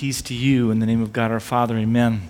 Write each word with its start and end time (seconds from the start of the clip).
peace 0.00 0.22
to 0.22 0.32
you 0.32 0.70
in 0.70 0.78
the 0.78 0.86
name 0.86 1.02
of 1.02 1.12
God 1.12 1.30
our 1.30 1.38
Father. 1.38 1.76
Amen. 1.76 2.22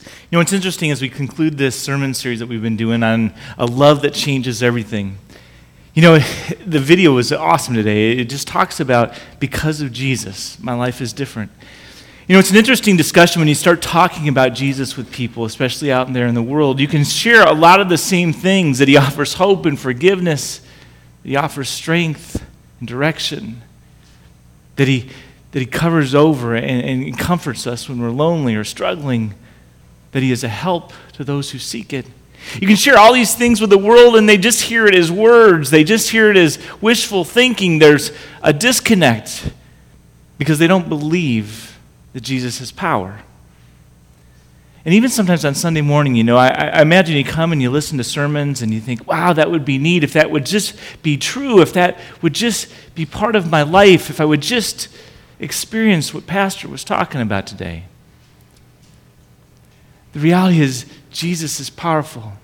You 0.00 0.08
know, 0.32 0.38
what's 0.38 0.54
interesting 0.54 0.90
as 0.90 1.02
we 1.02 1.10
conclude 1.10 1.58
this 1.58 1.78
sermon 1.78 2.14
series 2.14 2.38
that 2.38 2.46
we've 2.46 2.62
been 2.62 2.78
doing 2.78 3.02
on 3.02 3.34
a 3.58 3.66
love 3.66 4.00
that 4.00 4.14
changes 4.14 4.62
everything. 4.62 5.18
You 5.92 6.00
know, 6.00 6.18
the 6.66 6.78
video 6.78 7.12
was 7.12 7.30
awesome 7.30 7.74
today. 7.74 8.12
It 8.12 8.30
just 8.30 8.48
talks 8.48 8.80
about 8.80 9.20
because 9.38 9.82
of 9.82 9.92
Jesus, 9.92 10.58
my 10.60 10.72
life 10.72 11.02
is 11.02 11.12
different. 11.12 11.52
You 12.26 12.32
know, 12.32 12.38
it's 12.38 12.50
an 12.50 12.56
interesting 12.56 12.96
discussion 12.96 13.38
when 13.38 13.48
you 13.48 13.54
start 13.54 13.82
talking 13.82 14.26
about 14.26 14.54
Jesus 14.54 14.96
with 14.96 15.12
people, 15.12 15.44
especially 15.44 15.92
out 15.92 16.10
there 16.10 16.26
in 16.26 16.34
the 16.34 16.42
world. 16.42 16.80
You 16.80 16.88
can 16.88 17.04
share 17.04 17.46
a 17.46 17.52
lot 17.52 17.80
of 17.80 17.90
the 17.90 17.98
same 17.98 18.32
things 18.32 18.78
that 18.78 18.88
he 18.88 18.96
offers 19.06 19.34
hope 19.34 19.66
and 19.66 19.78
forgiveness, 19.78 20.62
he 21.22 21.36
offers 21.36 21.68
strength 21.68 22.42
and 22.80 22.88
direction, 22.88 23.60
that 24.76 24.88
he, 24.88 25.10
that 25.54 25.60
he 25.60 25.66
covers 25.66 26.16
over 26.16 26.56
and, 26.56 27.04
and 27.04 27.16
comforts 27.16 27.64
us 27.64 27.88
when 27.88 28.02
we're 28.02 28.10
lonely 28.10 28.56
or 28.56 28.64
struggling, 28.64 29.32
that 30.10 30.20
he 30.20 30.32
is 30.32 30.42
a 30.42 30.48
help 30.48 30.92
to 31.12 31.22
those 31.22 31.52
who 31.52 31.60
seek 31.60 31.92
it. 31.92 32.04
You 32.60 32.66
can 32.66 32.74
share 32.74 32.98
all 32.98 33.12
these 33.12 33.36
things 33.36 33.60
with 33.60 33.70
the 33.70 33.78
world 33.78 34.16
and 34.16 34.28
they 34.28 34.36
just 34.36 34.62
hear 34.62 34.84
it 34.84 34.96
as 34.96 35.12
words, 35.12 35.70
they 35.70 35.84
just 35.84 36.10
hear 36.10 36.28
it 36.28 36.36
as 36.36 36.58
wishful 36.80 37.22
thinking. 37.22 37.78
There's 37.78 38.10
a 38.42 38.52
disconnect 38.52 39.52
because 40.38 40.58
they 40.58 40.66
don't 40.66 40.88
believe 40.88 41.78
that 42.14 42.24
Jesus 42.24 42.58
has 42.58 42.72
power. 42.72 43.20
And 44.84 44.92
even 44.92 45.08
sometimes 45.08 45.44
on 45.44 45.54
Sunday 45.54 45.82
morning, 45.82 46.16
you 46.16 46.24
know, 46.24 46.36
I, 46.36 46.48
I, 46.48 46.82
imagine 46.82 47.16
you 47.16 47.24
come 47.24 47.52
and 47.52 47.62
you 47.62 47.70
listen 47.70 47.96
to 47.98 48.04
sermons 48.04 48.60
and 48.60 48.74
you 48.74 48.80
think, 48.80 49.06
wow, 49.06 49.32
that 49.32 49.52
would 49.52 49.64
be 49.64 49.78
neat 49.78 50.02
if 50.02 50.14
that 50.14 50.32
would 50.32 50.46
just 50.46 50.76
be 51.00 51.16
true, 51.16 51.62
if 51.62 51.74
that 51.74 52.00
would 52.22 52.34
just 52.34 52.72
be 52.96 53.06
part 53.06 53.36
of 53.36 53.52
my 53.52 53.62
life, 53.62 54.10
if 54.10 54.20
I 54.20 54.24
would 54.24 54.42
just 54.42 54.88
experience 55.38 56.14
what 56.14 56.26
Pastor 56.26 56.68
was 56.68 56.84
talking 56.84 57.20
about 57.20 57.46
today. 57.46 57.84
The 60.12 60.20
reality 60.20 60.60
is, 60.60 60.86
Jesus 61.10 61.60
is 61.60 61.70
powerful 61.70 62.34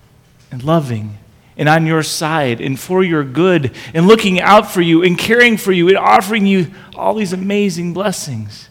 and 0.50 0.62
loving 0.62 1.18
and 1.56 1.68
on 1.68 1.86
your 1.86 2.02
side 2.02 2.60
and 2.60 2.78
for 2.78 3.04
your 3.04 3.22
good 3.22 3.74
and 3.92 4.06
looking 4.06 4.40
out 4.40 4.70
for 4.70 4.80
you 4.80 5.02
and 5.02 5.18
caring 5.18 5.56
for 5.56 5.72
you 5.72 5.88
and 5.88 5.98
offering 5.98 6.46
you 6.46 6.68
all 6.96 7.14
these 7.14 7.32
amazing 7.32 7.92
blessings. 7.92 8.68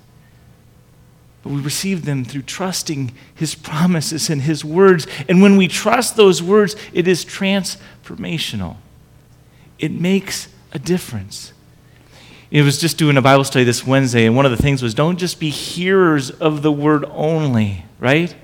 But 1.44 1.54
we 1.54 1.62
receive 1.62 2.04
them 2.06 2.26
through 2.26 2.42
trusting 2.42 3.14
His 3.34 3.56
promises 3.56 4.30
and 4.30 4.42
His 4.42 4.66
words. 4.66 5.08
And 5.30 5.42
when 5.42 5.56
we 5.56 5.68
trust 5.68 6.16
those 6.16 6.44
words, 6.44 6.76
it 6.92 7.08
is 7.08 7.24
transformational. 7.24 8.78
It 9.78 9.92
makes 9.92 10.50
a 10.74 10.80
difference. 10.80 11.54
It 12.52 12.64
was 12.64 12.80
just 12.80 12.98
doing 12.98 13.16
a 13.16 13.22
Bible 13.22 13.44
study 13.44 13.64
this 13.64 13.86
Wednesday, 13.86 14.26
and 14.26 14.36
one 14.36 14.46
of 14.46 14.52
the 14.52 14.58
things 14.58 14.82
was 14.82 14.94
don't 14.96 15.18
just 15.18 15.40
be 15.40 15.50
hearers 15.50 16.32
of 16.32 16.64
the 16.64 16.72
word 16.72 17.06
only, 17.10 17.86
right? 18.00 18.36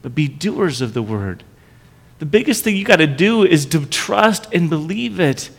But 0.00 0.14
be 0.14 0.28
doers 0.28 0.80
of 0.80 0.94
the 0.94 1.02
word. 1.02 1.44
The 2.20 2.26
biggest 2.26 2.64
thing 2.64 2.76
you 2.76 2.84
got 2.84 2.96
to 2.96 3.06
do 3.06 3.44
is 3.44 3.66
to 3.66 3.84
trust 3.86 4.52
and 4.52 4.70
believe 4.70 5.20
it. 5.20 5.50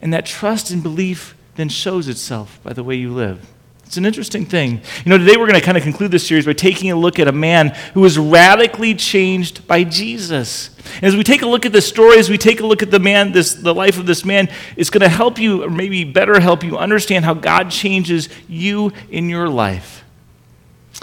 And 0.00 0.14
that 0.14 0.24
trust 0.24 0.70
and 0.70 0.82
belief 0.82 1.34
then 1.56 1.68
shows 1.68 2.08
itself 2.08 2.60
by 2.62 2.72
the 2.72 2.84
way 2.84 2.94
you 2.94 3.12
live. 3.12 3.46
It's 3.90 3.96
an 3.96 4.06
interesting 4.06 4.46
thing. 4.46 4.82
You 5.04 5.10
know, 5.10 5.18
today 5.18 5.36
we're 5.36 5.48
going 5.48 5.58
to 5.58 5.66
kind 5.66 5.76
of 5.76 5.82
conclude 5.82 6.12
this 6.12 6.24
series 6.24 6.46
by 6.46 6.52
taking 6.52 6.92
a 6.92 6.94
look 6.94 7.18
at 7.18 7.26
a 7.26 7.32
man 7.32 7.70
who 7.92 8.02
was 8.02 8.20
radically 8.20 8.94
changed 8.94 9.66
by 9.66 9.82
Jesus. 9.82 10.70
And 10.94 11.06
as 11.06 11.16
we 11.16 11.24
take 11.24 11.42
a 11.42 11.46
look 11.46 11.66
at 11.66 11.72
the 11.72 11.82
story, 11.82 12.16
as 12.20 12.30
we 12.30 12.38
take 12.38 12.60
a 12.60 12.66
look 12.66 12.84
at 12.84 12.92
the 12.92 13.00
man, 13.00 13.32
this, 13.32 13.52
the 13.52 13.74
life 13.74 13.98
of 13.98 14.06
this 14.06 14.24
man, 14.24 14.48
it's 14.76 14.90
going 14.90 15.00
to 15.00 15.08
help 15.08 15.40
you, 15.40 15.64
or 15.64 15.70
maybe 15.70 16.04
better 16.04 16.38
help 16.38 16.62
you, 16.62 16.78
understand 16.78 17.24
how 17.24 17.34
God 17.34 17.72
changes 17.72 18.28
you 18.48 18.92
in 19.10 19.28
your 19.28 19.48
life. 19.48 20.04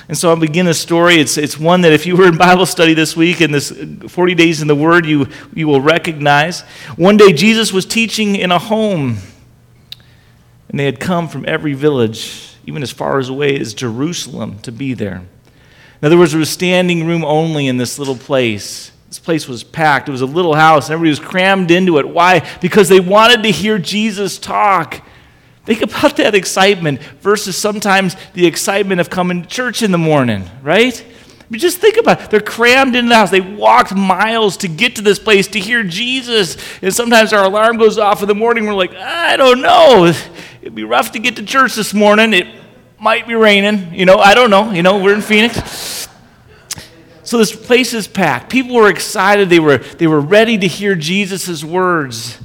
And 0.08 0.18
so 0.18 0.30
I'll 0.30 0.38
begin 0.38 0.66
the 0.66 0.74
story. 0.74 1.16
It's, 1.16 1.38
it's 1.38 1.60
one 1.60 1.82
that 1.82 1.92
if 1.92 2.06
you 2.06 2.16
were 2.16 2.30
in 2.30 2.38
Bible 2.38 2.66
study 2.66 2.94
this 2.94 3.18
week 3.18 3.42
in 3.42 3.52
this 3.52 3.70
uh, 3.70 4.08
40 4.08 4.34
days 4.34 4.62
in 4.62 4.70
the 4.70 4.76
Word, 4.76 5.06
you, 5.06 5.28
you 5.54 5.68
will 5.68 5.82
recognize. 5.82 6.62
One 6.96 7.18
day 7.18 7.34
Jesus 7.34 7.74
was 7.74 7.86
teaching 7.86 8.38
in 8.38 8.50
a 8.50 8.60
home, 8.60 9.18
and 10.70 10.80
they 10.80 10.86
had 10.86 11.02
come 11.02 11.28
from 11.28 11.44
every 11.46 11.74
village 11.74 12.54
even 12.68 12.84
as 12.84 12.92
far 12.92 13.18
as 13.18 13.30
away 13.30 13.60
as 13.60 13.74
Jerusalem, 13.74 14.60
to 14.60 14.72
be 14.72 14.94
there. 14.94 15.24
In 16.02 16.06
other 16.06 16.18
words, 16.18 16.34
there 16.34 16.40
was 16.40 16.50
standing 16.50 17.08
room 17.08 17.26
only 17.26 17.68
in 17.68 17.78
this 17.78 17.98
little 17.98 18.16
place. 18.16 18.92
This 19.08 19.20
place 19.20 19.48
was 19.48 19.64
packed. 19.64 20.10
It 20.10 20.12
was 20.12 20.22
a 20.22 20.28
little 20.28 20.54
house, 20.54 20.88
and 20.88 20.94
everybody 20.94 21.10
was 21.10 21.20
crammed 21.20 21.72
into 21.72 21.98
it. 21.98 22.08
Why? 22.08 22.48
Because 22.62 22.90
they 22.90 23.00
wanted 23.00 23.42
to 23.44 23.52
hear 23.52 23.80
Jesus 23.80 24.38
talk. 24.38 25.02
Think 25.66 25.82
about 25.82 26.18
that 26.18 26.36
excitement 26.36 27.02
versus 27.22 27.58
sometimes 27.58 28.16
the 28.34 28.46
excitement 28.46 29.02
of 29.02 29.10
coming 29.10 29.42
to 29.42 29.48
church 29.48 29.82
in 29.82 29.92
the 29.92 29.98
morning, 29.98 30.50
right? 30.62 31.04
But 31.50 31.60
just 31.60 31.78
think 31.78 31.96
about 31.96 32.22
it. 32.22 32.30
They're 32.30 32.42
crammed 32.42 32.96
into 32.96 33.08
the 33.10 33.16
house. 33.16 33.32
They 33.32 33.42
walked 33.42 33.96
miles 33.96 34.58
to 34.58 34.68
get 34.68 34.98
to 34.98 35.02
this 35.02 35.20
place 35.20 35.48
to 35.50 35.60
hear 35.60 35.84
Jesus. 35.84 36.58
And 36.82 36.94
sometimes 36.94 37.32
our 37.32 37.46
alarm 37.46 37.78
goes 37.78 37.98
off 37.98 38.22
in 38.22 38.28
the 38.28 38.36
morning. 38.36 38.66
We're 38.66 38.74
like, 38.74 38.94
I 38.94 39.38
don't 39.38 39.62
know. 39.62 40.14
It'd 40.62 40.76
be 40.76 40.84
rough 40.84 41.12
to 41.12 41.20
get 41.20 41.36
to 41.36 41.44
church 41.44 41.76
this 41.76 41.94
morning. 41.94 42.34
It 42.34 42.48
might 43.00 43.28
be 43.28 43.36
raining. 43.36 43.94
You 43.94 44.06
know, 44.06 44.18
I 44.18 44.34
don't 44.34 44.50
know. 44.50 44.72
You 44.72 44.82
know, 44.84 45.02
we're 45.02 45.14
in 45.14 45.22
Phoenix. 45.22 46.08
So 47.24 47.38
this 47.38 47.54
place 47.54 47.94
is 47.94 48.08
packed. 48.08 48.50
People 48.50 48.76
were 48.76 48.90
excited. 48.90 49.50
They 49.50 49.60
were, 49.60 49.78
they 49.78 50.08
were 50.08 50.22
ready 50.22 50.58
to 50.58 50.68
hear 50.68 50.96
Jesus' 50.96 51.64
words. 51.64 52.40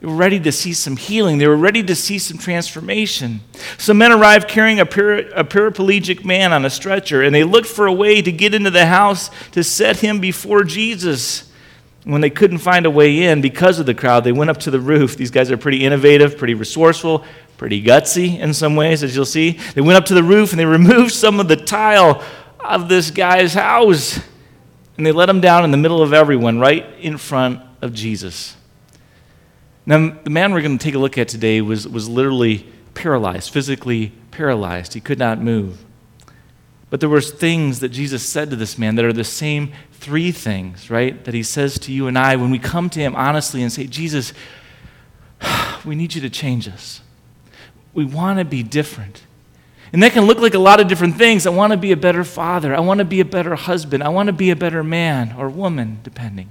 They 0.00 0.06
were 0.06 0.14
ready 0.14 0.38
to 0.40 0.52
see 0.52 0.74
some 0.74 0.96
healing. 0.96 1.38
They 1.38 1.48
were 1.48 1.56
ready 1.56 1.82
to 1.82 1.96
see 1.96 2.18
some 2.18 2.38
transformation. 2.38 3.40
Some 3.78 3.98
men 3.98 4.12
arrived 4.12 4.46
carrying 4.46 4.78
a, 4.78 4.86
para, 4.86 5.28
a 5.34 5.44
paraplegic 5.44 6.24
man 6.24 6.52
on 6.52 6.64
a 6.64 6.70
stretcher, 6.70 7.22
and 7.22 7.34
they 7.34 7.42
looked 7.42 7.66
for 7.66 7.86
a 7.86 7.92
way 7.92 8.22
to 8.22 8.30
get 8.30 8.54
into 8.54 8.70
the 8.70 8.86
house 8.86 9.30
to 9.52 9.64
set 9.64 9.96
him 9.96 10.20
before 10.20 10.62
Jesus. 10.62 11.47
When 12.08 12.22
they 12.22 12.30
couldn't 12.30 12.58
find 12.58 12.86
a 12.86 12.90
way 12.90 13.24
in 13.24 13.42
because 13.42 13.78
of 13.78 13.84
the 13.84 13.92
crowd, 13.92 14.24
they 14.24 14.32
went 14.32 14.48
up 14.48 14.56
to 14.60 14.70
the 14.70 14.80
roof. 14.80 15.18
These 15.18 15.30
guys 15.30 15.50
are 15.50 15.58
pretty 15.58 15.84
innovative, 15.84 16.38
pretty 16.38 16.54
resourceful, 16.54 17.22
pretty 17.58 17.82
gutsy 17.82 18.38
in 18.38 18.54
some 18.54 18.76
ways, 18.76 19.02
as 19.02 19.14
you'll 19.14 19.26
see. 19.26 19.58
They 19.74 19.82
went 19.82 19.98
up 19.98 20.06
to 20.06 20.14
the 20.14 20.22
roof 20.22 20.52
and 20.52 20.58
they 20.58 20.64
removed 20.78 21.12
some 21.12 21.38
of 21.38 21.48
the 21.48 21.56
tile 21.56 22.24
of 22.60 22.88
this 22.88 23.10
guy's 23.10 23.52
house. 23.52 24.18
And 24.96 25.04
they 25.04 25.12
let 25.12 25.28
him 25.28 25.42
down 25.42 25.64
in 25.64 25.70
the 25.70 25.76
middle 25.76 26.00
of 26.00 26.14
everyone, 26.14 26.58
right 26.58 26.86
in 26.98 27.18
front 27.18 27.60
of 27.82 27.92
Jesus. 27.92 28.56
Now, 29.84 30.16
the 30.24 30.30
man 30.30 30.54
we're 30.54 30.62
going 30.62 30.78
to 30.78 30.82
take 30.82 30.94
a 30.94 30.98
look 30.98 31.18
at 31.18 31.28
today 31.28 31.60
was, 31.60 31.86
was 31.86 32.08
literally 32.08 32.66
paralyzed, 32.94 33.52
physically 33.52 34.12
paralyzed. 34.30 34.94
He 34.94 35.00
could 35.02 35.18
not 35.18 35.42
move. 35.42 35.84
But 36.90 37.00
there 37.00 37.08
were 37.08 37.20
things 37.20 37.80
that 37.80 37.90
Jesus 37.90 38.22
said 38.22 38.50
to 38.50 38.56
this 38.56 38.78
man 38.78 38.94
that 38.94 39.04
are 39.04 39.12
the 39.12 39.24
same 39.24 39.72
three 39.92 40.32
things, 40.32 40.90
right? 40.90 41.22
That 41.24 41.34
he 41.34 41.42
says 41.42 41.78
to 41.80 41.92
you 41.92 42.06
and 42.06 42.18
I 42.18 42.36
when 42.36 42.50
we 42.50 42.58
come 42.58 42.88
to 42.90 43.00
him 43.00 43.14
honestly 43.14 43.62
and 43.62 43.70
say, 43.70 43.86
Jesus, 43.86 44.32
we 45.84 45.94
need 45.94 46.14
you 46.14 46.20
to 46.22 46.30
change 46.30 46.68
us. 46.68 47.02
We 47.92 48.04
want 48.04 48.38
to 48.38 48.44
be 48.44 48.62
different. 48.62 49.22
And 49.92 50.02
that 50.02 50.12
can 50.12 50.24
look 50.24 50.38
like 50.38 50.54
a 50.54 50.58
lot 50.58 50.80
of 50.80 50.88
different 50.88 51.16
things. 51.16 51.46
I 51.46 51.50
want 51.50 51.72
to 51.72 51.76
be 51.76 51.92
a 51.92 51.96
better 51.96 52.24
father. 52.24 52.74
I 52.74 52.80
want 52.80 52.98
to 52.98 53.04
be 53.04 53.20
a 53.20 53.24
better 53.24 53.54
husband. 53.54 54.02
I 54.02 54.08
want 54.08 54.26
to 54.28 54.32
be 54.32 54.50
a 54.50 54.56
better 54.56 54.84
man 54.84 55.34
or 55.36 55.48
woman, 55.48 56.00
depending. 56.02 56.50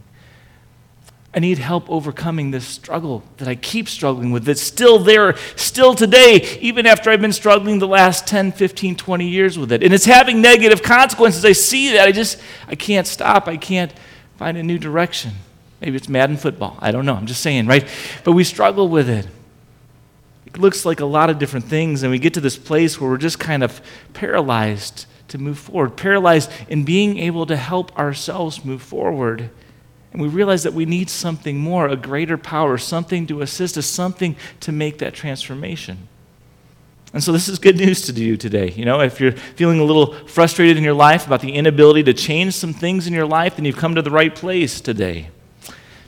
I 1.37 1.39
need 1.39 1.59
help 1.59 1.87
overcoming 1.87 2.49
this 2.49 2.65
struggle 2.65 3.21
that 3.37 3.47
I 3.47 3.53
keep 3.53 3.87
struggling 3.87 4.31
with, 4.31 4.45
that's 4.45 4.59
still 4.59 4.97
there, 4.97 5.37
still 5.55 5.93
today, 5.93 6.57
even 6.61 6.87
after 6.87 7.11
I've 7.11 7.21
been 7.21 7.31
struggling 7.31 7.77
the 7.77 7.87
last 7.87 8.25
10, 8.25 8.53
15, 8.53 8.95
20 8.95 9.27
years 9.27 9.55
with 9.55 9.71
it. 9.71 9.83
And 9.83 9.93
it's 9.93 10.05
having 10.05 10.41
negative 10.41 10.81
consequences. 10.81 11.45
I 11.45 11.51
see 11.51 11.91
that. 11.91 12.07
I 12.07 12.11
just, 12.11 12.41
I 12.67 12.73
can't 12.73 13.05
stop. 13.05 13.47
I 13.47 13.55
can't 13.55 13.93
find 14.37 14.57
a 14.57 14.63
new 14.63 14.79
direction. 14.79 15.33
Maybe 15.79 15.95
it's 15.95 16.09
Madden 16.09 16.37
football. 16.37 16.75
I 16.79 16.89
don't 16.89 17.05
know. 17.05 17.13
I'm 17.13 17.27
just 17.27 17.41
saying, 17.41 17.67
right? 17.67 17.87
But 18.23 18.31
we 18.31 18.43
struggle 18.43 18.89
with 18.89 19.07
it. 19.07 19.27
It 20.47 20.57
looks 20.57 20.85
like 20.85 21.01
a 21.01 21.05
lot 21.05 21.29
of 21.29 21.37
different 21.37 21.65
things, 21.65 22.01
and 22.01 22.11
we 22.11 22.17
get 22.17 22.33
to 22.33 22.41
this 22.41 22.57
place 22.57 22.99
where 22.99 23.11
we're 23.11 23.17
just 23.17 23.37
kind 23.37 23.63
of 23.63 23.79
paralyzed 24.13 25.05
to 25.27 25.37
move 25.37 25.59
forward, 25.59 25.97
paralyzed 25.97 26.49
in 26.67 26.83
being 26.83 27.19
able 27.19 27.45
to 27.45 27.57
help 27.57 27.95
ourselves 27.95 28.65
move 28.65 28.81
forward. 28.81 29.51
And 30.17 30.23
we 30.23 30.29
realize 30.29 30.63
that 30.63 30.73
we 30.73 30.87
need 30.87 31.11
something 31.11 31.59
more, 31.59 31.87
a 31.87 31.95
greater 31.95 32.39
power, 32.39 32.79
something 32.79 33.27
to 33.27 33.43
assist 33.43 33.77
us, 33.77 33.85
something 33.85 34.35
to 34.61 34.71
make 34.71 34.97
that 34.97 35.13
transformation. 35.13 36.07
And 37.13 37.23
so 37.23 37.31
this 37.31 37.47
is 37.47 37.59
good 37.59 37.77
news 37.77 38.01
to 38.07 38.13
you 38.13 38.35
today. 38.35 38.71
You 38.71 38.83
know, 38.83 38.99
if 39.01 39.19
you're 39.19 39.33
feeling 39.33 39.79
a 39.79 39.83
little 39.83 40.15
frustrated 40.25 40.75
in 40.75 40.83
your 40.83 40.95
life 40.95 41.27
about 41.27 41.41
the 41.41 41.51
inability 41.51 42.01
to 42.05 42.15
change 42.15 42.55
some 42.55 42.73
things 42.73 43.05
in 43.05 43.13
your 43.13 43.27
life, 43.27 43.57
then 43.57 43.65
you've 43.65 43.77
come 43.77 43.93
to 43.93 44.01
the 44.01 44.09
right 44.09 44.33
place 44.33 44.81
today 44.81 45.29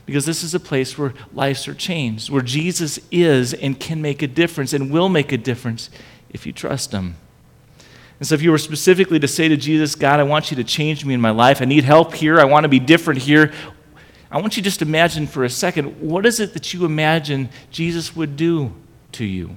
because 0.07 0.25
this 0.25 0.41
is 0.41 0.55
a 0.55 0.59
place 0.59 0.97
where 0.97 1.13
lives 1.31 1.67
are 1.67 1.75
changed, 1.75 2.31
where 2.31 2.41
Jesus 2.41 2.99
is 3.11 3.53
and 3.53 3.79
can 3.79 4.01
make 4.01 4.23
a 4.23 4.27
difference 4.27 4.73
and 4.73 4.89
will 4.89 5.09
make 5.09 5.31
a 5.31 5.37
difference 5.37 5.91
if 6.31 6.47
you 6.47 6.51
trust 6.51 6.93
Him. 6.93 7.15
And 8.17 8.27
so, 8.27 8.33
if 8.33 8.41
you 8.41 8.49
were 8.49 8.57
specifically 8.57 9.19
to 9.19 9.27
say 9.27 9.47
to 9.47 9.55
Jesus, 9.55 9.93
God, 9.93 10.19
I 10.19 10.23
want 10.23 10.49
you 10.49 10.57
to 10.57 10.63
change 10.63 11.05
me 11.05 11.13
in 11.13 11.21
my 11.21 11.29
life, 11.29 11.61
I 11.61 11.65
need 11.65 11.83
help 11.83 12.15
here, 12.15 12.39
I 12.39 12.45
want 12.45 12.63
to 12.63 12.69
be 12.69 12.79
different 12.79 13.21
here, 13.21 13.53
I 14.31 14.39
want 14.39 14.57
you 14.57 14.63
just 14.63 14.81
imagine 14.81 15.27
for 15.27 15.43
a 15.43 15.49
second 15.49 16.01
what 16.01 16.25
is 16.25 16.39
it 16.39 16.53
that 16.53 16.73
you 16.73 16.85
imagine 16.85 17.49
Jesus 17.71 18.15
would 18.15 18.35
do 18.35 18.73
to 19.13 19.25
you? 19.25 19.55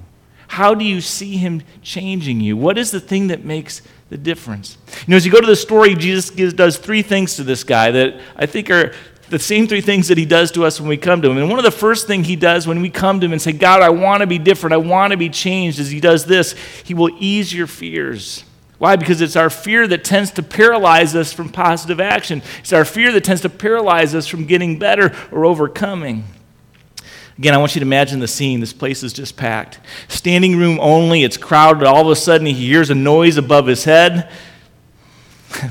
How 0.48 0.74
do 0.74 0.84
you 0.84 1.00
see 1.00 1.36
Him 1.36 1.62
changing 1.82 2.40
you? 2.40 2.56
What 2.56 2.78
is 2.78 2.90
the 2.90 3.00
thing 3.00 3.28
that 3.28 3.44
makes 3.44 3.82
the 4.12 4.19
difference. 4.19 4.76
You 4.90 5.12
know, 5.12 5.16
as 5.16 5.24
you 5.24 5.32
go 5.32 5.40
to 5.40 5.46
the 5.46 5.56
story, 5.56 5.94
Jesus 5.94 6.28
gives, 6.28 6.52
does 6.52 6.76
three 6.76 7.00
things 7.00 7.36
to 7.36 7.44
this 7.44 7.64
guy 7.64 7.90
that 7.92 8.20
I 8.36 8.44
think 8.44 8.70
are 8.70 8.92
the 9.30 9.38
same 9.38 9.66
three 9.66 9.80
things 9.80 10.08
that 10.08 10.19
he 10.19 10.26
does 10.26 10.52
to 10.52 10.66
us 10.66 10.78
when 10.78 10.90
we 10.90 10.98
come 10.98 11.22
to 11.22 11.30
him. 11.30 11.38
And 11.38 11.48
one 11.48 11.58
of 11.58 11.64
the 11.64 11.70
first 11.70 12.06
things 12.06 12.26
he 12.26 12.36
does 12.36 12.66
when 12.66 12.82
we 12.82 12.90
come 12.90 13.20
to 13.20 13.24
him 13.24 13.32
and 13.32 13.40
say, 13.40 13.52
God, 13.52 13.80
I 13.80 13.88
want 13.88 14.20
to 14.20 14.26
be 14.26 14.36
different, 14.36 14.74
I 14.74 14.76
want 14.76 15.12
to 15.12 15.16
be 15.16 15.30
changed, 15.30 15.78
is 15.78 15.88
he 15.88 15.98
does 15.98 16.26
this. 16.26 16.52
He 16.84 16.92
will 16.92 17.08
ease 17.19 17.54
your 17.54 17.66
fears. 17.66 18.44
Why? 18.82 18.96
Because 18.96 19.20
it's 19.20 19.37
our 19.37 19.49
fear 19.49 19.87
that 19.87 20.02
tends 20.02 20.32
to 20.32 20.43
paralyze 20.43 21.14
us 21.14 21.32
from 21.32 21.50
positive 21.50 22.00
action. 22.00 22.43
It's 22.58 22.73
our 22.73 22.84
fear 22.84 23.12
that 23.12 23.23
tends 23.23 23.43
to 23.43 23.49
paralyze 23.49 24.12
us 24.12 24.26
from 24.26 24.44
getting 24.44 24.76
better 24.76 25.14
or 25.31 25.44
overcoming. 25.44 26.25
Again, 27.38 27.55
I 27.55 27.58
want 27.58 27.76
you 27.76 27.79
to 27.79 27.87
imagine 27.87 28.19
the 28.19 28.26
scene. 28.26 28.58
This 28.58 28.73
place 28.73 29.05
is 29.05 29.12
just 29.12 29.37
packed. 29.37 29.79
Standing 30.08 30.56
room 30.56 30.81
only, 30.81 31.23
it's 31.23 31.37
crowded. 31.37 31.87
All 31.87 32.00
of 32.00 32.08
a 32.08 32.17
sudden, 32.17 32.44
he 32.44 32.55
hears 32.55 32.90
a 32.90 32.96
noise 32.96 33.37
above 33.37 33.69
his 33.69 33.84
head. 33.84 34.29
he 35.61 35.69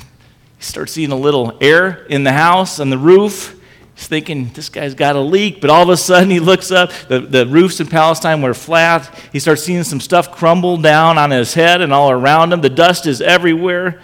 starts 0.61 0.93
seeing 0.93 1.11
a 1.11 1.17
little 1.17 1.57
air 1.59 2.05
in 2.05 2.23
the 2.23 2.31
house 2.31 2.79
on 2.79 2.91
the 2.91 2.97
roof. 2.97 3.60
He's 4.01 4.07
thinking, 4.07 4.47
this 4.53 4.69
guy's 4.69 4.95
got 4.95 5.15
a 5.15 5.19
leak, 5.19 5.61
but 5.61 5.69
all 5.69 5.83
of 5.83 5.89
a 5.89 5.95
sudden 5.95 6.31
he 6.31 6.39
looks 6.39 6.71
up. 6.71 6.91
The, 7.07 7.19
the 7.19 7.45
roofs 7.45 7.79
in 7.79 7.85
Palestine 7.85 8.41
were 8.41 8.55
flat. 8.55 9.13
He 9.31 9.39
starts 9.39 9.61
seeing 9.61 9.83
some 9.83 9.99
stuff 9.99 10.31
crumble 10.31 10.77
down 10.77 11.19
on 11.19 11.29
his 11.29 11.53
head 11.53 11.81
and 11.81 11.93
all 11.93 12.09
around 12.09 12.51
him. 12.51 12.61
The 12.61 12.69
dust 12.71 13.05
is 13.05 13.21
everywhere. 13.21 14.01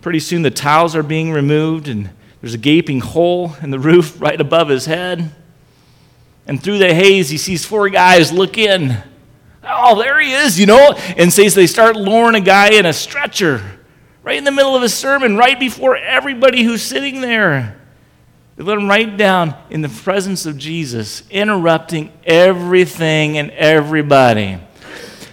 Pretty 0.00 0.18
soon 0.18 0.40
the 0.40 0.50
tiles 0.50 0.96
are 0.96 1.02
being 1.02 1.30
removed, 1.30 1.88
and 1.88 2.08
there's 2.40 2.54
a 2.54 2.58
gaping 2.58 3.00
hole 3.00 3.54
in 3.60 3.70
the 3.70 3.78
roof 3.78 4.18
right 4.18 4.40
above 4.40 4.70
his 4.70 4.86
head. 4.86 5.30
And 6.46 6.62
through 6.62 6.78
the 6.78 6.94
haze, 6.94 7.28
he 7.28 7.36
sees 7.36 7.66
four 7.66 7.90
guys 7.90 8.32
look 8.32 8.56
in. 8.56 8.96
Oh, 9.62 10.00
there 10.00 10.18
he 10.20 10.32
is, 10.32 10.58
you 10.58 10.64
know? 10.64 10.92
And 11.18 11.30
says 11.30 11.54
they 11.54 11.66
start 11.66 11.96
lowering 11.96 12.36
a 12.36 12.40
guy 12.40 12.70
in 12.70 12.86
a 12.86 12.94
stretcher 12.94 13.62
right 14.22 14.38
in 14.38 14.44
the 14.44 14.50
middle 14.50 14.74
of 14.74 14.80
his 14.80 14.94
sermon, 14.94 15.36
right 15.36 15.60
before 15.60 15.98
everybody 15.98 16.62
who's 16.62 16.80
sitting 16.80 17.20
there. 17.20 17.76
They 18.56 18.64
let 18.64 18.78
him 18.78 18.88
right 18.88 19.16
down 19.16 19.54
in 19.70 19.80
the 19.80 19.88
presence 19.88 20.44
of 20.44 20.58
Jesus, 20.58 21.22
interrupting 21.30 22.12
everything 22.24 23.38
and 23.38 23.50
everybody. 23.52 24.58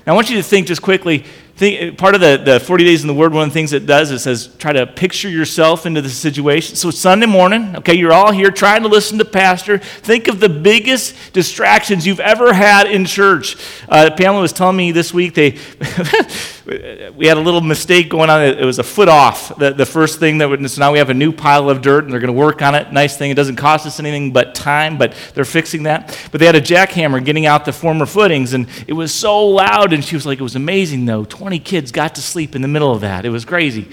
Now, 0.06 0.14
I 0.14 0.16
want 0.16 0.30
you 0.30 0.38
to 0.38 0.44
think 0.44 0.68
just 0.68 0.82
quickly. 0.82 1.26
Think, 1.60 1.98
part 1.98 2.16
of 2.16 2.22
the, 2.22 2.38
the 2.38 2.58
40 2.62 2.86
days 2.86 3.02
in 3.02 3.10
the 3.10 3.14
Word, 3.14 3.34
one 3.34 3.44
of 3.44 3.50
the 3.50 3.54
things 3.54 3.74
it 3.74 3.86
does 3.86 4.12
is 4.12 4.24
says, 4.24 4.48
try 4.60 4.72
to 4.72 4.88
picture 4.88 5.28
yourself 5.28 5.86
into 5.86 6.02
the 6.02 6.08
situation. 6.08 6.78
So, 6.78 6.90
Sunday 6.90 7.26
morning, 7.26 7.76
okay, 7.76 7.96
you're 7.96 8.14
all 8.14 8.32
here 8.32 8.50
trying 8.50 8.84
to 8.84 8.88
listen 8.88 9.18
to 9.18 9.26
Pastor. 9.26 9.78
Think 9.78 10.30
of 10.30 10.40
the 10.40 10.48
biggest 10.48 11.34
distractions 11.34 12.08
you've 12.08 12.22
ever 12.22 12.54
had 12.54 12.88
in 12.88 13.04
church. 13.04 13.58
Uh, 13.90 14.10
Pamela 14.16 14.40
was 14.40 14.54
telling 14.54 14.78
me 14.78 14.94
this 14.94 15.14
week 15.14 15.34
they. 15.34 15.58
we 17.16 17.26
had 17.26 17.38
a 17.38 17.42
little 17.42 17.62
mistake 17.62 18.10
going 18.10 18.30
on. 18.30 18.42
It 18.44 18.64
was 18.64 18.78
a 18.78 18.84
foot 18.84 19.10
off, 19.10 19.58
the, 19.58 19.72
the 19.72 19.86
first 19.86 20.20
thing 20.20 20.38
that 20.38 20.50
would, 20.50 20.70
so 20.70 20.80
now 20.80 20.92
we 20.92 21.00
have 21.00 21.10
a 21.10 21.16
new 21.16 21.32
pile 21.32 21.70
of 21.70 21.82
dirt 21.82 22.04
and 22.04 22.14
they're 22.14 22.20
going 22.20 22.34
to 22.34 22.40
work 22.40 22.62
on 22.62 22.76
it. 22.76 22.92
Nice 22.94 23.18
thing. 23.18 23.32
It 23.32 23.36
doesn't 23.36 23.56
cost 23.56 23.88
us 23.88 24.00
anything 24.00 24.32
but 24.32 24.54
time, 24.54 24.98
but 24.98 25.16
they're 25.34 25.46
fixing 25.46 25.84
that. 25.84 26.16
But 26.32 26.40
they 26.40 26.46
had 26.46 26.56
a 26.56 26.62
jackhammer 26.62 27.24
getting 27.24 27.46
out 27.46 27.66
the 27.66 27.74
former 27.74 28.06
footings 28.06 28.54
and 28.54 28.68
it 28.88 28.94
was 28.94 29.14
so 29.14 29.48
loud. 29.48 29.94
And 29.94 30.06
she 30.06 30.16
was 30.16 30.26
like, 30.26 30.40
it 30.40 30.44
was 30.44 30.56
amazing 30.56 31.06
though. 31.06 31.26
20 31.26 31.49
kids 31.58 31.92
got 31.92 32.14
to 32.16 32.22
sleep 32.22 32.56
in 32.56 32.62
the 32.62 32.68
middle 32.68 32.92
of 32.92 33.02
that. 33.02 33.26
It 33.26 33.30
was 33.30 33.46
crazy. 33.46 33.88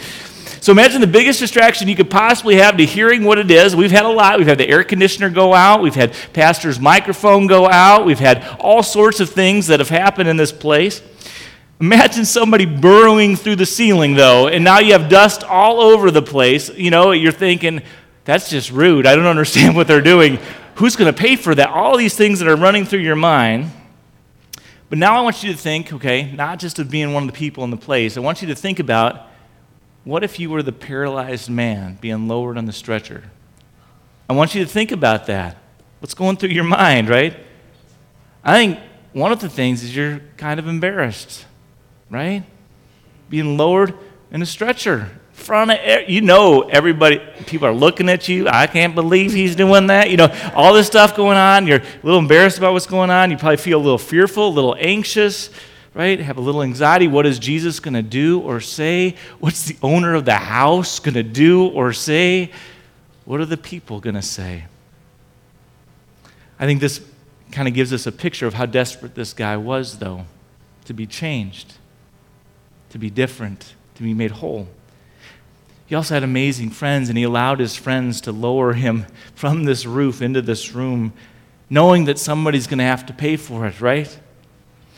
So 0.61 0.73
imagine 0.73 1.01
the 1.01 1.07
biggest 1.07 1.39
distraction 1.39 1.87
you 1.89 1.97
could 1.97 2.11
possibly 2.11 2.57
have 2.57 2.77
to 2.77 2.85
hearing 2.85 3.25
what 3.25 3.39
it 3.39 3.51
is. 3.51 3.77
We've 3.77 3.91
had 3.91 4.05
a 4.05 4.11
lot. 4.11 4.37
We've 4.39 4.49
had 4.49 4.59
the 4.59 4.69
air 4.69 4.85
conditioner 4.85 5.31
go 5.31 5.55
out. 5.55 5.81
We've 5.81 5.95
had 5.95 6.13
pastor's 6.33 6.81
microphone 6.81 7.47
go 7.47 7.69
out. 7.69 8.05
We've 8.05 8.19
had 8.19 8.45
all 8.59 8.83
sorts 8.83 9.21
of 9.21 9.31
things 9.31 9.69
that 9.69 9.81
have 9.81 9.89
happened 9.89 10.29
in 10.29 10.37
this 10.37 10.53
place. 10.53 11.01
Imagine 11.81 12.25
somebody 12.25 12.65
burrowing 12.65 13.37
through 13.37 13.57
the 13.57 13.67
ceiling, 13.67 14.15
though, 14.15 14.49
and 14.49 14.65
now 14.65 14.79
you 14.79 14.93
have 14.93 15.09
dust 15.09 15.45
all 15.45 15.81
over 15.81 16.11
the 16.11 16.23
place. 16.23 16.71
You 16.71 16.91
know, 16.91 17.13
you're 17.13 17.33
thinking, 17.33 17.83
that's 18.25 18.49
just 18.49 18.73
rude. 18.73 19.07
I 19.07 19.15
don't 19.15 19.27
understand 19.27 19.77
what 19.77 19.87
they're 19.87 20.01
doing. 20.01 20.39
Who's 20.77 20.97
going 20.97 21.15
to 21.15 21.19
pay 21.19 21.37
for 21.37 21.55
that? 21.55 21.69
All 21.69 21.97
these 21.97 22.17
things 22.17 22.39
that 22.39 22.49
are 22.49 22.57
running 22.57 22.87
through 22.87 23.01
your 23.01 23.15
mind. 23.15 23.71
But 24.89 24.99
now 24.99 25.19
I 25.19 25.23
want 25.23 25.43
you 25.43 25.53
to 25.53 25.59
think, 25.59 25.93
okay, 25.93 26.31
not 26.33 26.59
just 26.59 26.79
of 26.79 26.91
being 26.91 27.13
one 27.13 27.25
of 27.25 27.27
the 27.29 27.37
people 27.37 27.65
in 27.65 27.71
the 27.71 27.77
place, 27.77 28.17
I 28.17 28.21
want 28.21 28.41
you 28.41 28.49
to 28.49 28.55
think 28.55 28.79
about 28.79 29.27
what 30.05 30.23
if 30.23 30.39
you 30.39 30.51
were 30.51 30.63
the 30.63 30.73
paralyzed 30.73 31.51
man 31.51 31.99
being 32.01 32.29
lowered 32.29 32.57
on 32.57 32.67
the 32.67 32.73
stretcher? 32.73 33.25
I 34.31 34.35
want 34.35 34.55
you 34.55 34.65
to 34.65 34.71
think 34.71 34.93
about 34.93 35.27
that. 35.27 35.57
What's 35.99 36.15
going 36.15 36.37
through 36.37 36.51
your 36.51 36.65
mind, 36.65 37.09
right? 37.09 37.37
I 38.45 38.55
think 38.55 38.79
one 39.13 39.33
of 39.33 39.41
the 39.41 39.49
things 39.49 39.83
is 39.83 39.97
you're 39.97 40.21
kind 40.37 40.61
of 40.61 40.69
embarrassed 40.69 41.47
right? 42.11 42.45
Being 43.29 43.57
lowered 43.57 43.95
in 44.31 44.43
a 44.43 44.47
stretcher. 44.47 45.11
Front 45.37 45.71
of, 45.71 46.09
you 46.09 46.21
know, 46.23 46.63
everybody, 46.63 47.21
people 47.47 47.69
are 47.69 47.75
looking 47.75 48.09
at 48.09 48.27
you. 48.27 48.49
I 48.49 48.67
can't 48.67 48.95
believe 48.95 49.33
he's 49.33 49.55
doing 49.55 49.87
that. 49.87 50.11
You 50.11 50.17
know, 50.17 50.51
all 50.55 50.75
this 50.75 50.87
stuff 50.87 51.15
going 51.15 51.37
on. 51.37 51.67
You're 51.67 51.79
a 51.79 52.03
little 52.03 52.19
embarrassed 52.19 52.59
about 52.59 52.73
what's 52.73 52.87
going 52.87 53.11
on. 53.11 53.31
You 53.31 53.37
probably 53.37 53.59
feel 53.59 53.79
a 53.79 53.85
little 53.85 53.99
fearful, 53.99 54.49
a 54.49 54.51
little 54.51 54.77
anxious, 54.79 55.51
right? 55.95 56.19
Have 56.19 56.39
a 56.39 56.41
little 56.41 56.63
anxiety. 56.63 57.07
What 57.07 57.27
is 57.27 57.39
Jesus 57.39 57.79
going 57.79 57.95
to 57.95 58.03
do 58.03 58.41
or 58.41 58.61
say? 58.61 59.15
What's 59.39 59.67
the 59.67 59.77
owner 59.83 60.15
of 60.15 60.25
the 60.25 60.35
house 60.35 60.99
going 60.99 61.15
to 61.15 61.23
do 61.23 61.69
or 61.69 61.93
say? 61.93 62.51
What 63.25 63.41
are 63.41 63.47
the 63.47 63.57
people 63.57 64.01
going 64.01 64.17
to 64.17 64.23
say? 64.23 64.65
I 66.59 66.67
think 66.67 66.81
this 66.81 67.01
kind 67.53 67.69
of 67.69 67.75
gives 67.75 67.93
us 67.93 68.07
a 68.07 68.13
picture 68.13 68.47
of 68.47 68.55
how 68.55 68.67
desperate 68.67 69.15
this 69.15 69.33
guy 69.33 69.57
was, 69.57 69.99
though, 69.99 70.25
to 70.87 70.95
be 70.95 71.07
changed 71.07 71.75
to 72.91 72.99
be 72.99 73.11
different, 73.11 73.75
to 73.95 74.03
be 74.03 74.15
made 74.15 74.31
whole. 74.31 74.67
He 75.87 75.95
also 75.95 76.15
had 76.15 76.25
amazing 76.25 76.71
friends, 76.71 77.09
and 77.09 77.17
he 77.17 77.25
allowed 77.25 77.61
his 77.61 77.77
friends 77.77 78.21
to 78.23 78.33
lower 78.33 78.73
him 78.73 79.07
from 79.35 79.65
this 79.65 79.87
roof 79.87 80.21
into 80.21 80.43
this 80.43 80.73
room, 80.73 81.13
knowing 81.71 82.07
that 82.07 82.19
somebody's 82.19 82.67
going 82.67 82.79
to 82.79 82.85
have 82.85 83.07
to 83.07 83.13
pay 83.13 83.37
for 83.37 83.67
it, 83.67 83.81
right? 83.81 84.19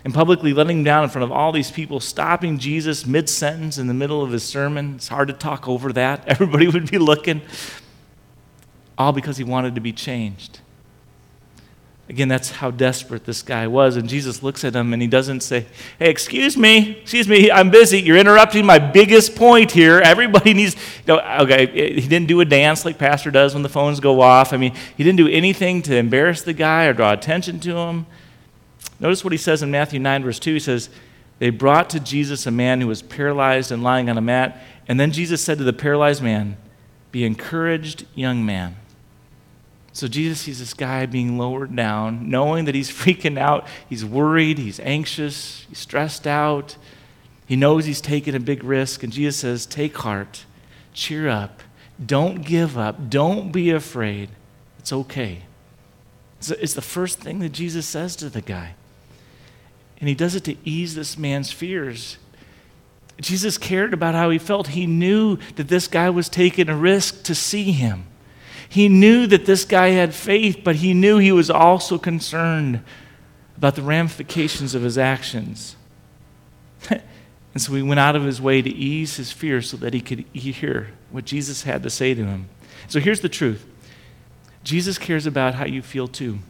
And 0.04 0.14
publicly 0.14 0.54
letting 0.54 0.78
him 0.78 0.84
down 0.84 1.04
in 1.04 1.10
front 1.10 1.24
of 1.24 1.32
all 1.32 1.52
these 1.52 1.70
people, 1.70 2.00
stopping 2.00 2.58
Jesus 2.58 3.04
mid 3.04 3.28
sentence 3.28 3.76
in 3.76 3.86
the 3.86 3.94
middle 3.94 4.22
of 4.22 4.30
his 4.30 4.44
sermon. 4.44 4.94
It's 4.94 5.08
hard 5.08 5.28
to 5.28 5.34
talk 5.34 5.68
over 5.68 5.92
that. 5.92 6.24
Everybody 6.26 6.68
would 6.68 6.90
be 6.90 6.98
looking. 6.98 7.42
All 8.96 9.12
because 9.12 9.36
he 9.36 9.44
wanted 9.44 9.74
to 9.74 9.80
be 9.82 9.92
changed. 9.92 10.60
Again, 12.08 12.28
that's 12.28 12.50
how 12.50 12.70
desperate 12.70 13.26
this 13.26 13.42
guy 13.42 13.66
was. 13.66 13.96
And 13.96 14.08
Jesus 14.08 14.42
looks 14.42 14.64
at 14.64 14.74
him 14.74 14.94
and 14.94 15.02
he 15.02 15.08
doesn't 15.08 15.40
say, 15.40 15.66
Hey, 15.98 16.08
excuse 16.08 16.56
me, 16.56 16.98
excuse 17.02 17.28
me, 17.28 17.50
I'm 17.50 17.70
busy. 17.70 18.00
You're 18.00 18.16
interrupting 18.16 18.64
my 18.64 18.78
biggest 18.78 19.36
point 19.36 19.72
here. 19.72 19.98
Everybody 19.98 20.54
needs, 20.54 20.74
know, 21.06 21.20
okay, 21.42 21.66
he 22.00 22.08
didn't 22.08 22.28
do 22.28 22.40
a 22.40 22.46
dance 22.46 22.86
like 22.86 22.96
Pastor 22.96 23.30
does 23.30 23.52
when 23.52 23.62
the 23.62 23.68
phones 23.68 24.00
go 24.00 24.22
off. 24.22 24.54
I 24.54 24.56
mean, 24.56 24.74
he 24.96 25.04
didn't 25.04 25.18
do 25.18 25.28
anything 25.28 25.82
to 25.82 25.96
embarrass 25.96 26.40
the 26.40 26.54
guy 26.54 26.86
or 26.86 26.94
draw 26.94 27.12
attention 27.12 27.60
to 27.60 27.76
him. 27.76 28.06
Notice 29.00 29.22
what 29.22 29.32
he 29.32 29.38
says 29.38 29.62
in 29.62 29.70
Matthew 29.70 30.00
9, 30.00 30.22
verse 30.22 30.38
2. 30.38 30.54
He 30.54 30.60
says, 30.60 30.88
They 31.40 31.50
brought 31.50 31.90
to 31.90 32.00
Jesus 32.00 32.46
a 32.46 32.50
man 32.50 32.80
who 32.80 32.86
was 32.86 33.02
paralyzed 33.02 33.70
and 33.70 33.82
lying 33.82 34.08
on 34.08 34.16
a 34.16 34.22
mat. 34.22 34.62
And 34.88 34.98
then 34.98 35.12
Jesus 35.12 35.44
said 35.44 35.58
to 35.58 35.64
the 35.64 35.74
paralyzed 35.74 36.22
man, 36.22 36.56
Be 37.12 37.24
encouraged, 37.24 38.06
young 38.14 38.46
man. 38.46 38.76
So 39.98 40.06
Jesus 40.06 40.42
sees 40.42 40.60
this 40.60 40.74
guy 40.74 41.06
being 41.06 41.38
lowered 41.38 41.74
down, 41.74 42.30
knowing 42.30 42.66
that 42.66 42.76
he's 42.76 42.88
freaking 43.04 43.36
out. 43.36 43.66
He's 43.88 44.04
worried, 44.04 44.56
he's 44.56 44.78
anxious, 44.78 45.66
he's 45.68 45.80
stressed 45.80 46.24
out. 46.24 46.76
He 47.46 47.56
knows 47.56 47.84
he's 47.84 48.00
taking 48.00 48.36
a 48.36 48.38
big 48.38 48.62
risk. 48.62 49.02
And 49.02 49.12
Jesus 49.12 49.38
says, 49.38 49.66
Take 49.66 49.96
heart, 49.96 50.44
cheer 50.92 51.28
up, 51.28 51.64
don't 52.06 52.42
give 52.42 52.78
up, 52.78 53.10
don't 53.10 53.50
be 53.50 53.72
afraid. 53.72 54.28
It's 54.78 54.92
okay. 54.92 55.42
It's 56.48 56.74
the 56.74 56.80
first 56.80 57.18
thing 57.18 57.40
that 57.40 57.48
Jesus 57.48 57.84
says 57.84 58.14
to 58.16 58.28
the 58.28 58.40
guy. 58.40 58.76
And 59.98 60.08
he 60.08 60.14
does 60.14 60.36
it 60.36 60.44
to 60.44 60.54
ease 60.64 60.94
this 60.94 61.18
man's 61.18 61.50
fears. 61.50 62.18
Jesus 63.20 63.58
cared 63.58 63.92
about 63.92 64.14
how 64.14 64.30
he 64.30 64.38
felt. 64.38 64.68
He 64.68 64.86
knew 64.86 65.38
that 65.56 65.66
this 65.66 65.88
guy 65.88 66.08
was 66.08 66.28
taking 66.28 66.68
a 66.68 66.76
risk 66.76 67.24
to 67.24 67.34
see 67.34 67.72
him. 67.72 68.04
He 68.68 68.88
knew 68.88 69.26
that 69.26 69.46
this 69.46 69.64
guy 69.64 69.88
had 69.88 70.14
faith, 70.14 70.60
but 70.62 70.76
he 70.76 70.92
knew 70.92 71.18
he 71.18 71.32
was 71.32 71.50
also 71.50 71.98
concerned 71.98 72.82
about 73.56 73.74
the 73.74 73.82
ramifications 73.82 74.74
of 74.74 74.82
his 74.82 74.98
actions. 74.98 75.76
and 76.90 77.02
so 77.56 77.74
he 77.74 77.82
went 77.82 78.00
out 78.00 78.14
of 78.14 78.24
his 78.24 78.40
way 78.40 78.60
to 78.60 78.70
ease 78.70 79.16
his 79.16 79.32
fear 79.32 79.62
so 79.62 79.76
that 79.78 79.94
he 79.94 80.00
could 80.00 80.24
hear 80.32 80.90
what 81.10 81.24
Jesus 81.24 81.62
had 81.62 81.82
to 81.82 81.90
say 81.90 82.14
to 82.14 82.24
him. 82.24 82.48
So 82.88 83.00
here's 83.00 83.20
the 83.20 83.28
truth 83.28 83.66
Jesus 84.62 84.98
cares 84.98 85.26
about 85.26 85.54
how 85.54 85.64
you 85.64 85.82
feel 85.82 86.08
too 86.08 86.40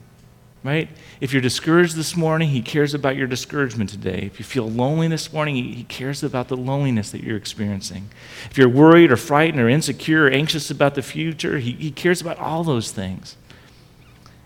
right? 0.64 0.88
If 1.20 1.32
you're 1.32 1.42
discouraged 1.42 1.94
this 1.94 2.16
morning, 2.16 2.50
He 2.50 2.62
cares 2.62 2.94
about 2.94 3.16
your 3.16 3.26
discouragement 3.26 3.90
today. 3.90 4.22
If 4.24 4.38
you 4.38 4.44
feel 4.44 4.68
lonely 4.68 5.08
this 5.08 5.32
morning, 5.32 5.54
He, 5.54 5.84
cares 5.84 6.22
about 6.22 6.48
the 6.48 6.56
loneliness 6.56 7.10
that 7.12 7.22
you're 7.22 7.36
experiencing. 7.36 8.10
If 8.50 8.58
you're 8.58 8.68
worried 8.68 9.12
or 9.12 9.16
frightened 9.16 9.60
or 9.60 9.68
insecure 9.68 10.26
or 10.26 10.30
anxious 10.30 10.70
about 10.70 10.94
the 10.94 11.02
future, 11.02 11.58
he, 11.58 11.72
he 11.72 11.90
cares 11.90 12.20
about 12.20 12.38
all 12.38 12.64
those 12.64 12.90
things. 12.90 13.36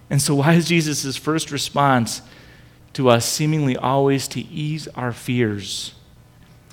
And 0.09 0.21
so, 0.21 0.37
why 0.37 0.55
is 0.55 0.69
Jesus' 0.69 1.17
first 1.17 1.51
response 1.51 2.23
to 2.93 3.09
us 3.09 3.25
seemingly 3.25 3.77
always 3.77 4.29
to 4.29 4.41
ease 4.41 4.87
our 4.89 5.13
fears? 5.13 5.95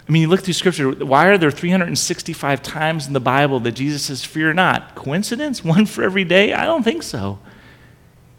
I 0.08 0.12
mean, 0.12 0.24
you 0.24 0.28
look 0.28 0.42
through 0.42 0.56
Scripture, 0.56 0.90
why 0.90 1.28
are 1.28 1.38
there 1.38 1.52
365 1.52 2.64
times 2.64 3.06
in 3.06 3.14
the 3.14 3.20
Bible 3.20 3.60
that 3.62 3.74
Jesus 3.74 4.04
says, 4.04 4.26
Fear 4.26 4.54
not? 4.54 4.96
Coincidence? 4.96 5.64
One 5.64 5.86
for 5.86 6.04
every 6.04 6.24
day? 6.24 6.52
I 6.54 6.66
don't 6.66 6.84
think 6.84 7.04
so. 7.04 7.40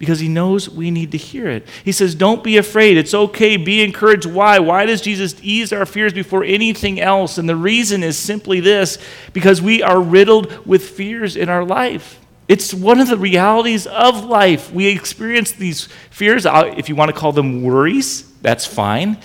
Because 0.00 0.18
he 0.18 0.28
knows 0.28 0.68
we 0.68 0.90
need 0.90 1.12
to 1.12 1.18
hear 1.18 1.48
it. 1.48 1.68
He 1.84 1.92
says, 1.92 2.16
Don't 2.16 2.42
be 2.42 2.56
afraid. 2.56 2.96
It's 2.96 3.14
okay. 3.14 3.56
Be 3.58 3.84
encouraged. 3.84 4.26
Why? 4.26 4.58
Why 4.58 4.86
does 4.86 5.02
Jesus 5.02 5.36
ease 5.42 5.72
our 5.72 5.86
fears 5.86 6.14
before 6.14 6.42
anything 6.42 6.98
else? 6.98 7.36
And 7.36 7.46
the 7.46 7.54
reason 7.54 8.02
is 8.02 8.16
simply 8.18 8.60
this 8.60 8.96
because 9.34 9.60
we 9.60 9.82
are 9.82 10.00
riddled 10.00 10.66
with 10.66 10.88
fears 10.88 11.36
in 11.36 11.48
our 11.50 11.64
life. 11.64 12.18
It's 12.48 12.74
one 12.74 12.98
of 12.98 13.08
the 13.08 13.18
realities 13.18 13.86
of 13.86 14.24
life. 14.24 14.72
We 14.72 14.86
experience 14.86 15.52
these 15.52 15.86
fears. 16.10 16.46
Uh, 16.46 16.74
if 16.76 16.88
you 16.88 16.96
want 16.96 17.10
to 17.10 17.16
call 17.16 17.32
them 17.32 17.62
worries, 17.62 18.28
that's 18.40 18.66
fine. 18.66 19.18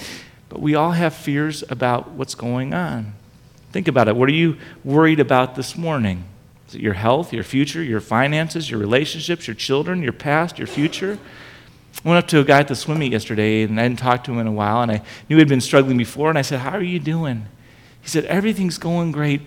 But 0.49 0.61
we 0.61 0.75
all 0.75 0.91
have 0.91 1.15
fears 1.15 1.63
about 1.69 2.11
what's 2.11 2.35
going 2.35 2.73
on. 2.73 3.15
Think 3.71 3.87
about 3.87 4.09
it. 4.09 4.15
What 4.15 4.29
are 4.29 4.33
you 4.33 4.57
worried 4.83 5.21
about 5.21 5.55
this 5.55 5.77
morning? 5.77 6.25
Your 6.71 6.93
health, 6.93 7.31
your 7.31 7.43
future, 7.43 7.83
your 7.83 8.01
finances, 8.01 8.69
your 8.69 8.79
relationships, 8.79 9.47
your 9.47 9.55
children, 9.55 10.01
your 10.01 10.13
past, 10.13 10.57
your 10.57 10.67
future? 10.67 11.19
I 12.03 12.09
went 12.09 12.23
up 12.23 12.27
to 12.29 12.39
a 12.39 12.43
guy 12.43 12.59
at 12.59 12.67
the 12.67 12.75
swim 12.75 12.99
meet 12.99 13.11
yesterday 13.11 13.63
and 13.63 13.79
I 13.79 13.83
hadn't 13.83 13.97
talked 13.97 14.25
to 14.25 14.31
him 14.31 14.39
in 14.39 14.47
a 14.47 14.51
while 14.51 14.81
and 14.81 14.91
I 14.91 15.01
knew 15.29 15.37
he'd 15.37 15.47
been 15.47 15.61
struggling 15.61 15.97
before 15.97 16.29
and 16.29 16.37
I 16.37 16.41
said, 16.41 16.59
How 16.59 16.71
are 16.71 16.83
you 16.83 16.99
doing? 16.99 17.45
He 18.01 18.09
said, 18.09 18.25
Everything's 18.25 18.77
going 18.77 19.11
great, 19.11 19.41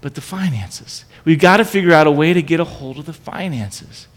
but 0.00 0.14
the 0.14 0.20
finances. 0.20 1.04
We've 1.24 1.38
got 1.38 1.58
to 1.58 1.64
figure 1.64 1.92
out 1.92 2.06
a 2.06 2.10
way 2.10 2.32
to 2.32 2.42
get 2.42 2.60
a 2.60 2.64
hold 2.64 2.98
of 2.98 3.06
the 3.06 3.12
finances. 3.12 4.08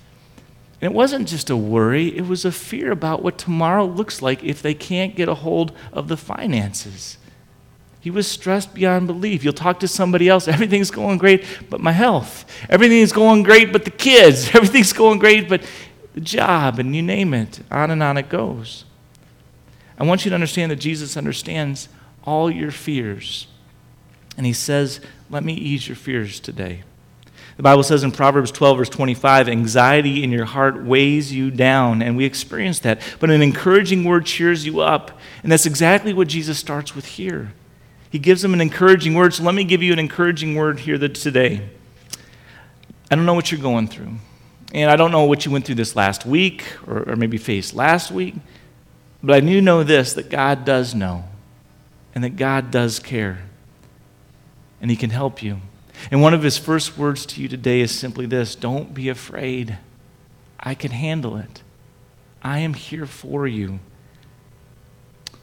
And 0.81 0.91
it 0.91 0.95
wasn't 0.95 1.27
just 1.27 1.49
a 1.49 1.57
worry, 1.57 2.15
it 2.15 2.27
was 2.27 2.45
a 2.45 2.51
fear 2.51 2.91
about 2.91 3.23
what 3.23 3.37
tomorrow 3.37 3.85
looks 3.85 4.21
like 4.21 4.43
if 4.43 4.61
they 4.61 4.73
can't 4.73 5.15
get 5.15 5.27
a 5.27 5.35
hold 5.35 5.71
of 5.91 6.07
the 6.07 6.17
finances. 6.17 7.17
He 7.99 8.11
was 8.11 8.27
stressed 8.27 8.73
beyond 8.73 9.07
belief. 9.07 9.43
You'll 9.43 9.53
talk 9.53 9.79
to 9.81 9.87
somebody 9.87 10.29
else, 10.29 10.47
everything's 10.47 10.91
going 10.91 11.17
great, 11.17 11.43
but 11.69 11.81
my 11.81 11.91
health. 11.91 12.45
Everything's 12.69 13.11
going 13.11 13.43
great, 13.43 13.73
but 13.73 13.85
the 13.85 13.91
kids. 13.91 14.49
Everything's 14.55 14.93
going 14.93 15.19
great, 15.19 15.49
but 15.49 15.63
the 16.13 16.21
job, 16.21 16.79
and 16.79 16.95
you 16.95 17.01
name 17.01 17.33
it. 17.33 17.59
On 17.71 17.91
and 17.91 18.01
on 18.01 18.17
it 18.17 18.29
goes. 18.29 18.85
I 19.99 20.03
want 20.03 20.25
you 20.25 20.29
to 20.29 20.35
understand 20.35 20.71
that 20.71 20.77
Jesus 20.77 21.17
understands 21.17 21.89
all 22.23 22.51
your 22.51 22.71
fears. 22.71 23.47
And 24.35 24.45
he 24.45 24.53
says, 24.53 24.99
Let 25.29 25.43
me 25.43 25.53
ease 25.53 25.87
your 25.87 25.95
fears 25.95 26.39
today. 26.39 26.83
The 27.57 27.63
Bible 27.63 27.81
says 27.81 28.03
in 28.03 28.11
Proverbs 28.11 28.51
12, 28.51 28.77
verse 28.77 28.89
25, 28.89 29.49
anxiety 29.49 30.23
in 30.23 30.31
your 30.31 30.45
heart 30.45 30.83
weighs 30.83 31.33
you 31.33 31.49
down, 31.49 32.03
and 32.03 32.15
we 32.15 32.23
experience 32.23 32.79
that. 32.79 33.01
But 33.19 33.31
an 33.31 33.41
encouraging 33.41 34.03
word 34.03 34.27
cheers 34.27 34.63
you 34.63 34.81
up. 34.81 35.19
And 35.41 35.51
that's 35.51 35.65
exactly 35.65 36.13
what 36.13 36.27
Jesus 36.27 36.59
starts 36.59 36.95
with 36.95 37.05
here. 37.05 37.53
He 38.17 38.19
gives 38.19 38.41
them 38.41 38.55
an 38.55 38.61
encouraging 38.61 39.13
word. 39.13 39.35
So 39.35 39.43
let 39.43 39.53
me 39.53 39.63
give 39.63 39.83
you 39.83 39.93
an 39.93 39.99
encouraging 39.99 40.55
word 40.55 40.79
here 40.79 40.97
today. 40.97 41.69
I 43.11 43.15
don't 43.15 43.27
know 43.27 43.35
what 43.35 43.51
you're 43.51 43.61
going 43.61 43.87
through. 43.87 44.13
And 44.73 44.89
I 44.89 44.95
don't 44.95 45.11
know 45.11 45.25
what 45.25 45.45
you 45.45 45.51
went 45.51 45.65
through 45.65 45.75
this 45.75 45.95
last 45.95 46.25
week 46.25 46.63
or, 46.87 47.11
or 47.11 47.15
maybe 47.15 47.37
faced 47.37 47.75
last 47.75 48.09
week. 48.09 48.33
But 49.21 49.35
I 49.35 49.39
do 49.41 49.61
know 49.61 49.83
this 49.83 50.13
that 50.13 50.31
God 50.31 50.65
does 50.65 50.95
know 50.95 51.25
and 52.15 52.23
that 52.23 52.37
God 52.37 52.71
does 52.71 52.97
care. 52.97 53.43
And 54.81 54.89
He 54.89 54.97
can 54.97 55.11
help 55.11 55.43
you. 55.43 55.61
And 56.09 56.19
one 56.19 56.33
of 56.33 56.41
his 56.41 56.57
first 56.57 56.97
words 56.97 57.23
to 57.27 57.41
you 57.43 57.47
today 57.47 57.81
is 57.81 57.91
simply 57.91 58.25
this 58.25 58.55
Don't 58.55 58.95
be 58.95 59.09
afraid. 59.09 59.77
I 60.59 60.73
can 60.73 60.89
handle 60.89 61.37
it. 61.37 61.61
I 62.41 62.61
am 62.61 62.73
here 62.73 63.05
for 63.05 63.45
you. 63.45 63.77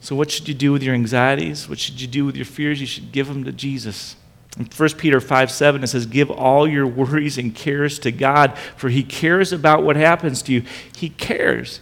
So, 0.04 0.14
what 0.14 0.30
should 0.30 0.46
you 0.48 0.54
do 0.54 0.70
with 0.70 0.82
your 0.82 0.94
anxieties? 0.94 1.68
What 1.68 1.78
should 1.78 2.00
you 2.00 2.06
do 2.06 2.26
with 2.26 2.36
your 2.36 2.44
fears? 2.44 2.80
You 2.80 2.86
should 2.86 3.10
give 3.10 3.26
them 3.26 3.44
to 3.44 3.52
Jesus. 3.52 4.16
In 4.58 4.66
1 4.66 4.88
Peter 4.90 5.20
5 5.20 5.50
7, 5.50 5.82
it 5.82 5.86
says, 5.86 6.04
Give 6.04 6.30
all 6.30 6.68
your 6.68 6.86
worries 6.86 7.38
and 7.38 7.54
cares 7.54 7.98
to 8.00 8.12
God, 8.12 8.56
for 8.76 8.90
He 8.90 9.02
cares 9.02 9.50
about 9.50 9.82
what 9.82 9.96
happens 9.96 10.42
to 10.42 10.52
you. 10.52 10.62
He 10.94 11.08
cares. 11.08 11.80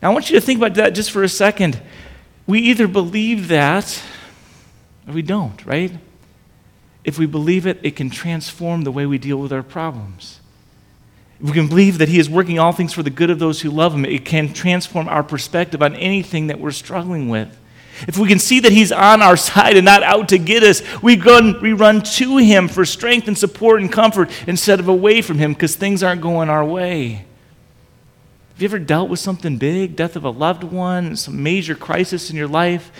Now, 0.00 0.10
I 0.10 0.14
want 0.14 0.30
you 0.30 0.40
to 0.40 0.44
think 0.44 0.58
about 0.58 0.74
that 0.74 0.94
just 0.94 1.10
for 1.10 1.22
a 1.22 1.28
second. 1.28 1.80
We 2.46 2.60
either 2.60 2.88
believe 2.88 3.48
that 3.48 4.02
or 5.06 5.12
we 5.12 5.22
don't, 5.22 5.64
right? 5.66 5.92
if 7.08 7.18
we 7.18 7.24
believe 7.24 7.66
it, 7.66 7.78
it 7.82 7.96
can 7.96 8.10
transform 8.10 8.82
the 8.82 8.92
way 8.92 9.06
we 9.06 9.16
deal 9.16 9.38
with 9.38 9.50
our 9.50 9.62
problems. 9.62 10.40
If 11.40 11.46
we 11.46 11.52
can 11.52 11.68
believe 11.68 11.98
that 11.98 12.08
He 12.08 12.18
is 12.18 12.28
working 12.28 12.58
all 12.58 12.72
things 12.72 12.92
for 12.92 13.02
the 13.02 13.10
good 13.10 13.30
of 13.30 13.38
those 13.38 13.60
who 13.60 13.70
love 13.70 13.94
Him, 13.94 14.04
it 14.04 14.24
can 14.24 14.52
transform 14.52 15.08
our 15.08 15.22
perspective 15.22 15.82
on 15.82 15.94
anything 15.94 16.48
that 16.48 16.60
we're 16.60 16.70
struggling 16.70 17.28
with. 17.28 17.56
If 18.06 18.16
we 18.16 18.28
can 18.28 18.38
see 18.38 18.60
that 18.60 18.72
He's 18.72 18.92
on 18.92 19.22
our 19.22 19.36
side 19.36 19.76
and 19.76 19.84
not 19.84 20.02
out 20.02 20.28
to 20.30 20.38
get 20.38 20.62
us, 20.62 20.82
we 21.02 21.16
run, 21.16 21.60
we 21.60 21.72
run 21.72 22.02
to 22.02 22.36
Him 22.38 22.68
for 22.68 22.84
strength 22.84 23.28
and 23.28 23.36
support 23.36 23.80
and 23.80 23.92
comfort 23.92 24.30
instead 24.46 24.80
of 24.80 24.88
away 24.88 25.22
from 25.22 25.38
Him 25.38 25.52
because 25.52 25.76
things 25.76 26.02
aren't 26.02 26.20
going 26.20 26.48
our 26.48 26.64
way. 26.64 27.24
Have 28.54 28.62
you 28.62 28.66
ever 28.66 28.78
dealt 28.78 29.08
with 29.08 29.20
something 29.20 29.56
big, 29.56 29.94
death 29.94 30.16
of 30.16 30.24
a 30.24 30.30
loved 30.30 30.64
one, 30.64 31.14
some 31.14 31.42
major 31.42 31.76
crisis 31.76 32.30
in 32.30 32.36
your 32.36 32.48
life, 32.48 32.90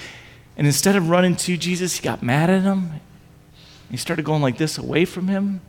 and 0.57 0.67
instead 0.67 0.95
of 0.95 1.11
running 1.11 1.35
to 1.37 1.57
Jesus, 1.57 1.97
you 1.97 2.05
got 2.05 2.23
mad 2.23 2.51
at 2.51 2.63
Him 2.63 3.01
you 3.91 3.97
started 3.97 4.25
going 4.25 4.43
like 4.43 4.59
this 4.59 4.79
away 4.79 5.05
from 5.05 5.29
Him? 5.29 5.61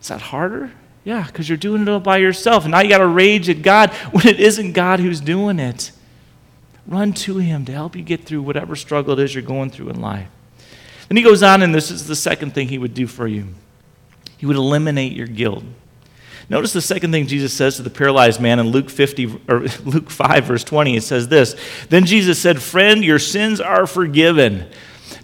Is 0.00 0.08
that 0.08 0.20
harder? 0.20 0.72
Yeah, 1.04 1.26
because 1.26 1.48
you're 1.48 1.58
doing 1.58 1.82
it 1.82 1.88
all 1.88 2.00
by 2.00 2.18
yourself. 2.18 2.64
And 2.64 2.72
now 2.72 2.80
you 2.80 2.88
got 2.88 2.98
to 2.98 3.06
rage 3.06 3.48
at 3.48 3.62
God 3.62 3.90
when 4.12 4.26
it 4.26 4.40
isn't 4.40 4.72
God 4.72 5.00
who's 5.00 5.20
doing 5.20 5.58
it. 5.58 5.92
Run 6.86 7.12
to 7.12 7.38
Him 7.38 7.64
to 7.66 7.72
help 7.72 7.96
you 7.96 8.02
get 8.02 8.24
through 8.24 8.42
whatever 8.42 8.76
struggle 8.76 9.18
it 9.18 9.22
is 9.22 9.34
you're 9.34 9.42
going 9.42 9.70
through 9.70 9.90
in 9.90 10.00
life. 10.00 10.28
Then 11.08 11.16
he 11.16 11.22
goes 11.22 11.42
on, 11.42 11.62
and 11.62 11.74
this 11.74 11.90
is 11.90 12.06
the 12.06 12.14
second 12.14 12.54
thing 12.54 12.68
he 12.68 12.78
would 12.78 12.94
do 12.94 13.06
for 13.06 13.26
you 13.26 13.48
he 14.40 14.46
would 14.46 14.56
eliminate 14.56 15.12
your 15.12 15.26
guilt. 15.26 15.62
Notice 16.48 16.72
the 16.72 16.80
second 16.80 17.12
thing 17.12 17.26
Jesus 17.26 17.52
says 17.52 17.76
to 17.76 17.82
the 17.82 17.90
paralyzed 17.90 18.40
man 18.40 18.58
in 18.58 18.68
Luke 18.68 18.88
50 18.88 19.42
or 19.46 19.60
Luke 19.84 20.08
5 20.08 20.44
verse 20.44 20.64
20 20.64 20.96
it 20.96 21.02
says 21.02 21.28
this 21.28 21.54
then 21.90 22.06
Jesus 22.06 22.40
said 22.40 22.60
friend 22.60 23.04
your 23.04 23.18
sins 23.18 23.60
are 23.60 23.86
forgiven 23.86 24.66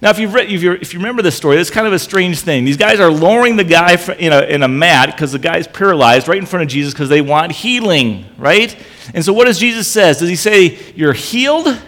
now, 0.02 0.10
if, 0.10 0.18
you've 0.18 0.34
read, 0.34 0.50
if, 0.50 0.62
if 0.62 0.92
you 0.92 0.98
remember 0.98 1.22
this 1.22 1.36
story, 1.36 1.56
it's 1.56 1.70
kind 1.70 1.86
of 1.86 1.92
a 1.92 1.98
strange 1.98 2.40
thing. 2.40 2.64
These 2.64 2.76
guys 2.76 3.00
are 3.00 3.10
lowering 3.10 3.56
the 3.56 3.64
guy 3.64 3.96
in 4.18 4.32
a, 4.32 4.42
in 4.42 4.62
a 4.62 4.68
mat 4.68 5.10
because 5.12 5.32
the 5.32 5.38
guy's 5.38 5.66
paralyzed 5.66 6.28
right 6.28 6.36
in 6.36 6.44
front 6.44 6.64
of 6.64 6.68
Jesus 6.68 6.92
because 6.92 7.08
they 7.08 7.22
want 7.22 7.52
healing, 7.52 8.26
right? 8.36 8.76
And 9.14 9.24
so, 9.24 9.32
what 9.32 9.46
does 9.46 9.58
Jesus 9.58 9.88
says? 9.88 10.18
Does 10.18 10.28
he 10.28 10.36
say 10.36 10.92
you're 10.94 11.14
healed? 11.14 11.80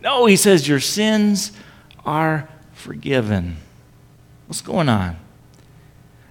No, 0.00 0.26
he 0.26 0.36
says 0.36 0.68
your 0.68 0.78
sins 0.78 1.50
are 2.04 2.48
forgiven. 2.72 3.56
What's 4.46 4.60
going 4.60 4.88
on? 4.88 5.16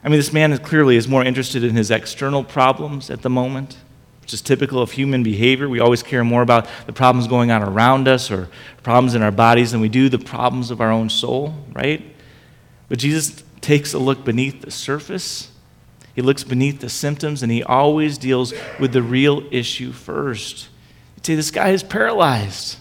I 0.04 0.08
mean, 0.08 0.20
this 0.20 0.32
man 0.32 0.58
clearly 0.60 0.96
is 0.96 1.08
more 1.08 1.24
interested 1.24 1.66
in 1.66 1.76
his 1.76 1.92
external 1.92 2.46
problems 2.46 3.10
at 3.10 3.24
the 3.24 3.30
moment 3.30 3.78
which 4.26 4.34
is 4.34 4.42
typical 4.42 4.82
of 4.82 4.90
human 4.90 5.22
behavior. 5.22 5.70
We 5.70 5.80
always 5.80 6.02
care 6.02 6.24
more 6.24 6.42
about 6.42 6.68
the 6.88 6.94
problems 6.94 7.28
going 7.28 7.52
on 7.52 7.62
around 7.62 8.08
us 8.08 8.32
or 8.32 8.50
problems 8.82 9.14
in 9.14 9.22
our 9.22 9.30
bodies 9.30 9.72
than 9.72 9.82
we 9.82 9.88
do 9.88 10.10
the 10.10 10.18
problems 10.18 10.72
of 10.72 10.82
our 10.82 10.92
own 10.92 11.12
soul, 11.12 11.54
right? 11.74 12.04
But 12.90 12.98
Jesus 12.98 13.44
takes 13.62 13.94
a 13.94 14.00
look 14.00 14.24
beneath 14.24 14.62
the 14.62 14.72
surface. 14.72 15.52
He 16.16 16.24
looks 16.24 16.44
beneath 16.44 16.80
the 16.80 16.90
symptoms 16.90 17.44
and 17.44 17.52
he 17.52 17.62
always 17.62 18.18
deals 18.18 18.52
with 18.80 18.94
the 18.94 19.04
real 19.04 19.44
issue 19.52 19.92
first. 19.92 20.70
You'd 21.18 21.26
say, 21.28 21.36
This 21.36 21.52
guy 21.52 21.70
is 21.70 21.84
paralyzed. 21.84 22.78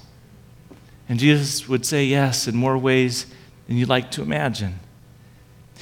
And 1.11 1.19
Jesus 1.19 1.69
would 1.69 1.85
say, 1.85 2.07
Yes, 2.07 2.49
in 2.49 2.57
more 2.57 2.79
ways 2.79 3.27
than 3.67 3.77
you'd 3.77 3.91
like 3.91 4.11
to 4.13 4.23
imagine. 4.23 4.81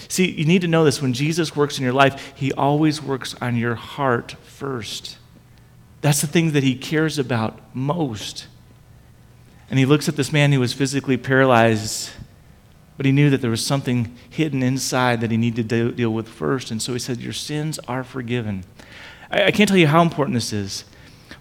See, 0.09 0.29
you 0.29 0.45
need 0.45 0.63
to 0.63 0.69
know 0.69 0.83
this. 0.83 1.01
When 1.01 1.13
Jesus 1.13 1.55
works 1.55 1.79
in 1.79 1.85
your 1.85 1.93
life, 1.93 2.33
he 2.35 2.53
always 2.53 3.01
works 3.01 3.37
on 3.41 3.55
your 3.55 3.77
heart 3.77 4.33
first. 4.43 5.19
That's 6.03 6.21
the 6.21 6.27
thing 6.27 6.51
that 6.53 6.63
he 6.63 6.75
cares 6.75 7.19
about 7.19 7.59
most. 7.75 8.49
And 9.71 9.79
he 9.79 9.87
looks 9.87 10.09
at 10.09 10.17
this 10.17 10.33
man 10.33 10.53
who 10.53 10.61
was 10.61 10.75
physically 10.75 11.17
paralyzed, 11.17 12.11
but 12.97 13.07
he 13.07 13.13
knew 13.13 13.31
that 13.31 13.41
there 13.41 13.51
was 13.51 13.65
something 13.65 14.15
hidden 14.29 14.63
inside 14.63 15.21
that 15.23 15.31
he 15.31 15.37
needed 15.37 15.71
to 15.71 15.93
deal 15.93 16.11
with 16.11 16.29
first. 16.29 16.71
And 16.71 16.83
so 16.83 16.93
he 16.93 16.99
said, 16.99 17.19
Your 17.19 17.33
sins 17.33 17.79
are 17.89 18.05
forgiven. 18.05 18.65
I, 19.31 19.51
can't 19.51 19.69
tell 19.69 19.79
you 19.79 19.87
how 19.87 20.03
important 20.03 20.35
this 20.35 20.53
is. 20.53 20.85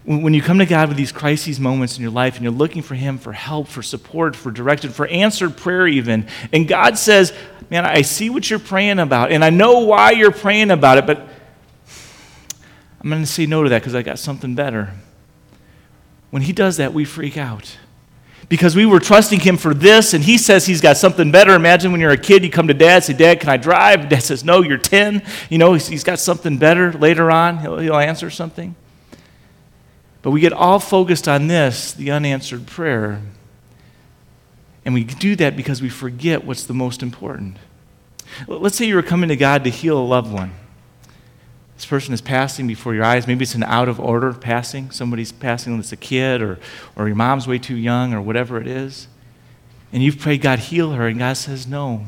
When, 0.05 0.21
when 0.21 0.33
you 0.33 0.41
come 0.41 0.59
to 0.59 0.65
God 0.65 0.87
with 0.87 0.97
these 0.97 1.11
crises 1.11 1.59
moments 1.59 1.97
in 1.97 2.03
your 2.03 2.11
life 2.11 2.35
and 2.35 2.43
you're 2.43 2.53
looking 2.53 2.83
for 2.83 2.95
Him 2.95 3.17
for 3.17 3.33
help, 3.33 3.67
for 3.67 3.81
support, 3.81 4.35
for 4.35 4.51
direction, 4.51 4.91
for 4.91 5.07
answered 5.07 5.57
prayer, 5.57 5.87
even, 5.87 6.27
and 6.53 6.67
God 6.67 6.97
says, 6.97 7.33
Man, 7.71 7.85
I 7.85 8.03
see 8.03 8.29
what 8.29 8.49
you're 8.49 8.59
praying 8.59 8.99
about, 8.99 9.31
and 9.31 9.43
I 9.43 9.49
know 9.49 9.79
why 9.79 10.11
you're 10.11 10.31
praying 10.31 10.71
about 10.71 10.99
it, 10.99 11.07
but 11.07 11.27
I'm 13.03 13.09
going 13.09 13.21
to 13.21 13.27
say 13.27 13.45
no 13.45 13.63
to 13.63 13.69
that 13.69 13.81
because 13.81 13.95
I 13.95 14.03
got 14.03 14.19
something 14.19 14.53
better. 14.53 14.93
When 16.29 16.43
he 16.43 16.53
does 16.53 16.77
that, 16.77 16.93
we 16.93 17.03
freak 17.03 17.35
out. 17.35 17.77
Because 18.47 18.75
we 18.75 18.85
were 18.85 18.99
trusting 18.99 19.39
him 19.39 19.57
for 19.57 19.73
this, 19.73 20.13
and 20.13 20.23
he 20.23 20.37
says 20.37 20.65
he's 20.65 20.81
got 20.81 20.97
something 20.97 21.31
better. 21.31 21.55
Imagine 21.55 21.91
when 21.91 22.01
you're 22.01 22.11
a 22.11 22.17
kid, 22.17 22.43
you 22.43 22.49
come 22.49 22.67
to 22.67 22.73
dad, 22.73 23.03
say, 23.03 23.13
Dad, 23.13 23.39
can 23.39 23.49
I 23.49 23.57
drive? 23.57 24.09
Dad 24.09 24.21
says, 24.23 24.43
No, 24.43 24.61
you're 24.61 24.77
10. 24.77 25.23
You 25.49 25.57
know, 25.57 25.73
he's 25.73 26.03
got 26.03 26.19
something 26.19 26.57
better 26.57 26.91
later 26.93 27.31
on. 27.31 27.59
He'll, 27.59 27.79
he'll 27.79 27.95
answer 27.95 28.29
something. 28.29 28.75
But 30.21 30.31
we 30.31 30.41
get 30.41 30.53
all 30.53 30.79
focused 30.79 31.27
on 31.27 31.47
this, 31.47 31.93
the 31.93 32.11
unanswered 32.11 32.67
prayer. 32.67 33.21
And 34.85 34.93
we 34.93 35.03
do 35.03 35.35
that 35.37 35.55
because 35.55 35.81
we 35.81 35.89
forget 35.89 36.43
what's 36.43 36.65
the 36.65 36.73
most 36.73 37.01
important. 37.01 37.57
Let's 38.47 38.75
say 38.75 38.85
you 38.85 38.95
were 38.95 39.03
coming 39.03 39.29
to 39.29 39.35
God 39.35 39.63
to 39.63 39.69
heal 39.69 39.97
a 39.97 40.03
loved 40.03 40.31
one. 40.31 40.53
Person 41.91 42.13
is 42.13 42.21
passing 42.21 42.67
before 42.67 42.95
your 42.95 43.03
eyes. 43.03 43.27
Maybe 43.27 43.43
it's 43.43 43.53
an 43.53 43.63
out 43.63 43.89
of 43.89 43.99
order 43.99 44.31
passing. 44.31 44.91
Somebody's 44.91 45.33
passing 45.33 45.75
that's 45.75 45.91
a 45.91 45.97
kid, 45.97 46.41
or, 46.41 46.57
or 46.95 47.07
your 47.07 47.17
mom's 47.17 47.49
way 47.49 47.59
too 47.59 47.75
young, 47.75 48.13
or 48.13 48.21
whatever 48.21 48.61
it 48.61 48.65
is. 48.65 49.09
And 49.91 50.01
you've 50.01 50.17
prayed, 50.17 50.41
God, 50.41 50.59
heal 50.59 50.93
her, 50.93 51.05
and 51.07 51.19
God 51.19 51.33
says, 51.33 51.67
No. 51.67 52.05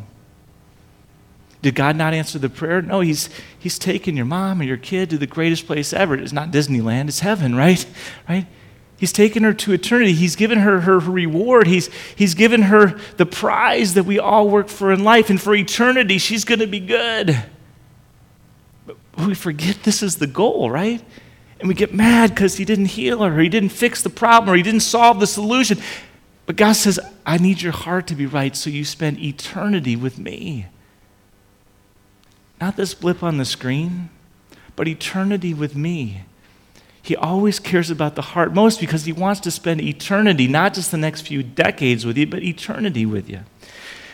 Did 1.61 1.75
God 1.75 1.97
not 1.97 2.13
answer 2.13 2.39
the 2.39 2.47
prayer? 2.47 2.81
No, 2.81 3.01
He's, 3.01 3.29
he's 3.59 3.77
taken 3.77 4.15
your 4.15 4.25
mom 4.25 4.61
and 4.61 4.69
your 4.69 4.77
kid 4.77 5.09
to 5.09 5.17
the 5.17 5.27
greatest 5.27 5.67
place 5.67 5.91
ever. 5.91 6.15
It's 6.15 6.31
not 6.31 6.49
Disneyland, 6.49 7.09
it's 7.09 7.19
heaven, 7.19 7.53
right? 7.57 7.85
Right? 8.29 8.47
He's 8.97 9.11
taken 9.11 9.43
her 9.43 9.53
to 9.53 9.73
eternity. 9.73 10.13
He's 10.13 10.37
given 10.37 10.59
her 10.59 10.79
her 10.79 10.97
reward. 10.97 11.67
He's, 11.67 11.89
he's 12.15 12.35
given 12.35 12.61
her 12.61 12.97
the 13.17 13.25
prize 13.25 13.95
that 13.95 14.05
we 14.05 14.17
all 14.17 14.47
work 14.47 14.69
for 14.69 14.93
in 14.93 15.03
life. 15.03 15.29
And 15.29 15.41
for 15.41 15.53
eternity, 15.53 16.19
she's 16.19 16.45
going 16.45 16.61
to 16.61 16.67
be 16.67 16.79
good. 16.79 17.43
But 19.13 19.27
we 19.27 19.36
forget 19.36 19.84
this 19.84 20.03
is 20.03 20.17
the 20.17 20.27
goal, 20.27 20.70
right? 20.70 21.03
And 21.60 21.67
we 21.67 21.75
get 21.75 21.93
mad 21.93 22.32
because 22.32 22.58
he 22.58 22.65
didn't 22.65 22.88
heal 22.88 23.24
her, 23.24 23.38
or 23.38 23.41
he 23.41 23.50
didn't 23.50 23.70
fix 23.70 24.01
the 24.01 24.10
problem, 24.10 24.50
or 24.50 24.58
he 24.58 24.63
didn't 24.63 24.82
solve 24.82 25.20
the 25.20 25.27
solution. 25.27 25.77
But 26.46 26.58
God 26.58 26.74
says, 26.74 27.00
I 27.25 27.38
need 27.38 27.62
your 27.62 27.72
heart 27.72 28.08
to 28.08 28.15
be 28.15 28.25
right 28.25 28.55
so 28.55 28.70
you 28.70 28.84
spend 28.84 29.20
eternity 29.20 29.96
with 29.96 30.20
me. 30.20 30.67
Not 32.60 32.75
this 32.75 32.93
blip 32.93 33.24
on 33.24 33.38
the 33.38 33.46
screen, 33.46 34.10
but 34.75 34.88
eternity 34.88 35.53
with 35.53 35.75
me. 35.75 36.24
He 37.01 37.15
always 37.15 37.60
cares 37.60 37.89
about 37.89 38.15
the 38.15 38.22
heart 38.22 38.53
most 38.53 38.79
because 38.79 39.05
he 39.05 39.12
wants 39.12 39.41
to 39.41 39.51
spend 39.51 39.82
eternity, 39.82 40.48
not 40.48 40.74
just 40.74 40.91
the 40.91 40.98
next 40.98 41.22
few 41.22 41.43
decades 41.43 42.05
with 42.05 42.17
you, 42.17 42.25
but 42.25 42.43
eternity 42.43 43.05
with 43.05 43.29
you. 43.29 43.41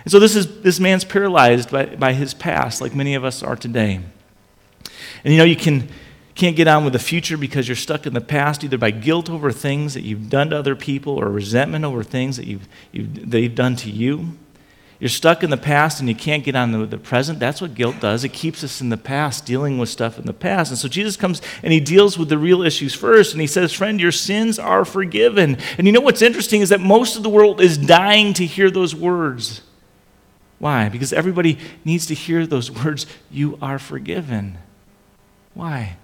And 0.03 0.11
so 0.11 0.19
this, 0.19 0.35
is, 0.35 0.61
this 0.61 0.79
man's 0.79 1.03
paralyzed 1.03 1.71
by, 1.71 1.85
by 1.85 2.13
his 2.13 2.33
past, 2.33 2.81
like 2.81 2.95
many 2.95 3.13
of 3.15 3.23
us 3.23 3.43
are 3.43 3.55
today. 3.55 4.01
And 5.23 5.33
you 5.33 5.37
know, 5.37 5.45
you 5.45 5.55
can, 5.55 5.89
can't 6.35 6.55
get 6.55 6.67
on 6.67 6.83
with 6.83 6.93
the 6.93 6.99
future 6.99 7.37
because 7.37 7.67
you're 7.67 7.75
stuck 7.75 8.05
in 8.05 8.13
the 8.13 8.21
past, 8.21 8.63
either 8.63 8.77
by 8.77 8.91
guilt 8.91 9.29
over 9.29 9.51
things 9.51 9.93
that 9.93 10.03
you've 10.03 10.29
done 10.29 10.49
to 10.51 10.57
other 10.57 10.75
people 10.75 11.13
or 11.13 11.29
resentment 11.29 11.85
over 11.85 12.03
things 12.03 12.37
that 12.37 12.45
you've, 12.45 12.67
you've, 12.91 13.29
they've 13.29 13.53
done 13.53 13.75
to 13.77 13.89
you. 13.89 14.37
You're 14.99 15.09
stuck 15.09 15.43
in 15.43 15.49
the 15.49 15.57
past 15.57 16.01
and 16.01 16.09
you 16.09 16.15
can't 16.15 16.43
get 16.43 16.55
on 16.55 16.73
the, 16.73 16.85
the 16.85 16.97
present. 16.97 17.39
That's 17.39 17.61
what 17.61 17.73
guilt 17.73 18.01
does. 18.01 18.25
It 18.25 18.33
keeps 18.33 18.65
us 18.65 18.81
in 18.81 18.89
the 18.89 18.97
past, 18.97 19.45
dealing 19.45 19.77
with 19.77 19.87
stuff 19.87 20.19
in 20.19 20.25
the 20.25 20.33
past. 20.33 20.71
And 20.71 20.77
so 20.77 20.89
Jesus 20.89 21.15
comes 21.15 21.41
and 21.63 21.71
he 21.71 21.79
deals 21.79 22.17
with 22.17 22.27
the 22.27 22.37
real 22.37 22.61
issues 22.61 22.93
first. 22.93 23.31
And 23.31 23.39
he 23.39 23.47
says, 23.47 23.71
Friend, 23.71 23.99
your 23.99 24.11
sins 24.11 24.59
are 24.59 24.83
forgiven. 24.83 25.57
And 25.77 25.87
you 25.87 25.93
know 25.93 26.01
what's 26.01 26.21
interesting 26.21 26.59
is 26.59 26.69
that 26.69 26.81
most 26.81 27.15
of 27.15 27.23
the 27.23 27.29
world 27.29 27.61
is 27.61 27.77
dying 27.77 28.33
to 28.33 28.45
hear 28.45 28.69
those 28.69 28.93
words. 28.93 29.61
Why? 30.57 30.89
Because 30.89 31.13
everybody 31.13 31.57
needs 31.85 32.05
to 32.07 32.13
hear 32.13 32.45
those 32.45 32.69
words, 32.69 33.05
You 33.31 33.57
are 33.61 33.79
forgiven. 33.79 34.57
Why? 35.59 35.97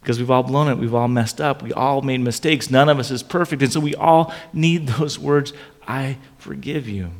Because 0.00 0.18
we've 0.18 0.30
all 0.30 0.42
blown 0.42 0.68
it. 0.68 0.78
We've 0.78 0.94
all 0.94 1.06
messed 1.06 1.38
up. 1.38 1.62
We 1.62 1.74
all 1.74 2.00
made 2.00 2.20
mistakes. 2.20 2.70
None 2.70 2.88
of 2.88 2.98
us 2.98 3.10
is 3.10 3.22
perfect. 3.22 3.60
And 3.60 3.70
so 3.70 3.78
we 3.78 3.94
all 3.94 4.32
need 4.54 4.86
those 4.98 5.18
words, 5.18 5.52
I 5.86 6.16
forgive 6.38 6.88
you. 6.88 7.10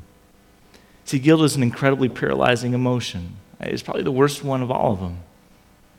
See, 1.04 1.18
guilt 1.18 1.42
is 1.42 1.54
an 1.54 1.62
incredibly 1.62 2.08
paralyzing 2.08 2.72
emotion. 2.72 3.36
It's 3.60 3.82
probably 3.82 4.04
the 4.04 4.10
worst 4.10 4.42
one 4.42 4.62
of 4.62 4.70
all 4.70 4.94
of 4.94 5.00
them. 5.00 5.18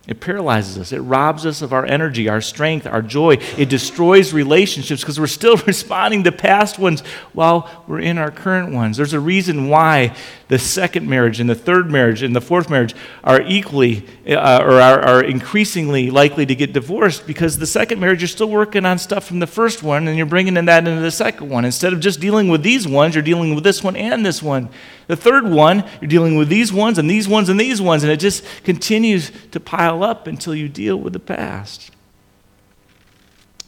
It 0.07 0.19
paralyzes 0.19 0.77
us. 0.77 0.91
It 0.91 1.00
robs 1.00 1.47
us 1.47 1.63
of 1.63 1.74
our 1.74 1.83
energy, 1.83 2.29
our 2.29 2.39
strength, 2.39 2.85
our 2.85 3.01
joy. 3.01 3.38
It 3.57 3.69
destroys 3.69 4.33
relationships 4.33 5.01
because 5.01 5.19
we're 5.19 5.25
still 5.25 5.57
responding 5.67 6.24
to 6.25 6.31
past 6.31 6.77
ones 6.77 7.01
while 7.33 7.83
we're 7.88 8.01
in 8.01 8.19
our 8.19 8.29
current 8.29 8.71
ones. 8.71 8.97
There's 8.97 9.13
a 9.13 9.19
reason 9.19 9.67
why 9.67 10.15
the 10.47 10.59
second 10.59 11.09
marriage 11.09 11.39
and 11.39 11.50
the 11.50 11.55
third 11.55 11.89
marriage 11.89 12.21
and 12.21 12.35
the 12.35 12.41
fourth 12.41 12.69
marriage 12.69 12.93
are 13.24 13.41
equally 13.41 14.05
uh, 14.27 14.59
or 14.63 14.79
are, 14.79 15.01
are 15.01 15.24
increasingly 15.24 16.12
likely 16.12 16.45
to 16.45 16.53
get 16.53 16.71
divorced 16.71 17.25
because 17.25 17.58
the 17.58 17.65
second 17.65 17.99
marriage, 17.99 18.21
you're 18.21 18.27
still 18.27 18.49
working 18.49 18.86
on 18.86 18.99
stuff 18.99 19.25
from 19.25 19.39
the 19.39 19.47
first 19.47 19.82
one 19.82 20.08
and 20.08 20.17
you're 20.17 20.27
bringing 20.27 20.56
in 20.56 20.65
that 20.65 20.88
into 20.88 21.01
the 21.01 21.10
second 21.10 21.49
one. 21.49 21.65
Instead 21.65 21.93
of 21.93 21.99
just 21.99 22.19
dealing 22.19 22.47
with 22.47 22.62
these 22.62 22.88
ones, 22.88 23.15
you're 23.15 23.23
dealing 23.23 23.56
with 23.56 23.63
this 23.63 23.84
one 23.84 23.95
and 23.95 24.23
this 24.23 24.43
one. 24.43 24.69
The 25.08 25.15
third 25.15 25.48
one, 25.48 25.84
you're 26.02 26.10
dealing 26.10 26.36
with 26.36 26.50
these 26.50 26.74
ones 26.74 26.98
and 26.98 27.10
these 27.10 27.28
ones 27.28 27.50
and 27.50 27.60
these 27.60 27.82
ones, 27.82 28.04
and 28.04 28.12
it 28.12 28.20
just 28.20 28.44
continues 28.63 29.32
to 29.52 29.60
pile 29.60 30.04
up 30.04 30.28
until 30.28 30.56
you 30.56 30.68
deal 30.68 30.98
with 30.98 31.13
the 31.13 31.20
past. 31.20 31.91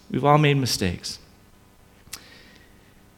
We've 0.09 0.25
all 0.25 0.37
made 0.37 0.55
mistakes. 0.55 1.19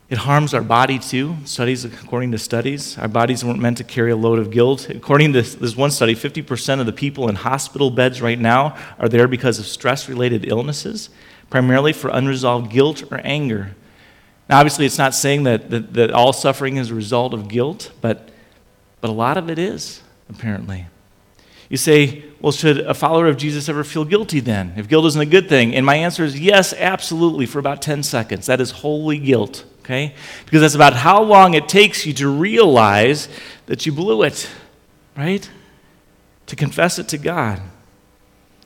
It 0.10 0.18
harms 0.18 0.56
our 0.56 0.64
body 0.64 0.98
too. 0.98 1.38
Studies, 1.46 1.86
according 1.86 2.32
to 2.32 2.40
studies, 2.40 2.98
our 2.98 3.08
bodies 3.08 3.46
weren't 3.46 3.60
meant 3.60 3.78
to 3.78 3.84
carry 3.84 4.12
a 4.12 4.16
load 4.16 4.40
of 4.40 4.50
guilt. 4.50 4.90
According 4.90 5.34
to 5.34 5.44
this 5.44 5.76
one 5.76 5.92
study, 5.92 6.16
50% 6.16 6.80
of 6.80 6.88
the 6.88 6.92
people 6.92 7.30
in 7.30 7.36
hospital 7.36 7.92
beds 7.92 8.20
right 8.20 8.40
now 8.40 8.76
are 8.98 9.08
there 9.08 9.28
because 9.28 9.60
of 9.60 9.68
stress 9.68 10.10
related 10.10 10.48
illnesses, 10.48 11.12
primarily 11.52 11.94
for 11.94 12.10
unresolved 12.10 12.72
guilt 12.72 13.04
or 13.12 13.22
anger. 13.24 13.76
Now, 14.50 14.58
obviously, 14.58 14.88
it's 14.88 14.98
not 14.98 15.14
saying 15.14 15.44
that, 15.44 15.70
that, 15.70 15.94
that 15.94 16.12
all 16.12 16.34
suffering 16.34 16.78
is 16.78 16.90
a 16.90 16.96
result 16.96 17.36
of 17.36 17.48
guilt, 17.48 17.92
but, 18.02 18.30
but 19.00 19.12
a 19.12 19.14
lot 19.14 19.38
of 19.38 19.48
it 19.48 19.60
is, 19.60 20.02
apparently. 20.28 20.88
You 21.70 21.78
say, 21.78 22.24
well, 22.42 22.52
should 22.52 22.80
a 22.80 22.96
follower 22.96 23.28
of 23.28 23.38
Jesus 23.38 23.70
ever 23.70 23.84
feel 23.84 24.06
guilty 24.06 24.40
then? 24.40 24.74
If 24.76 24.88
guilt 24.88 25.06
isn't 25.06 25.22
a 25.22 25.28
good 25.28 25.48
thing? 25.48 25.76
And 25.76 25.86
my 25.86 25.96
answer 25.96 26.24
is 26.24 26.40
yes, 26.40 26.74
absolutely, 26.74 27.46
for 27.46 27.60
about 27.60 27.84
10 27.84 28.02
seconds. 28.02 28.48
That 28.48 28.60
is 28.60 28.72
holy 28.72 29.20
guilt, 29.20 29.66
okay? 29.82 30.16
Because 30.46 30.62
that's 30.62 30.74
about 30.74 30.94
how 30.94 31.22
long 31.22 31.54
it 31.54 31.70
takes 31.70 32.08
you 32.08 32.14
to 32.14 32.28
realize 32.28 33.30
that 33.68 33.86
you 33.86 33.92
blew 33.92 34.24
it, 34.24 34.50
right? 35.16 35.48
To 36.48 36.56
confess 36.56 36.98
it 36.98 37.08
to 37.10 37.20
God. 37.20 37.62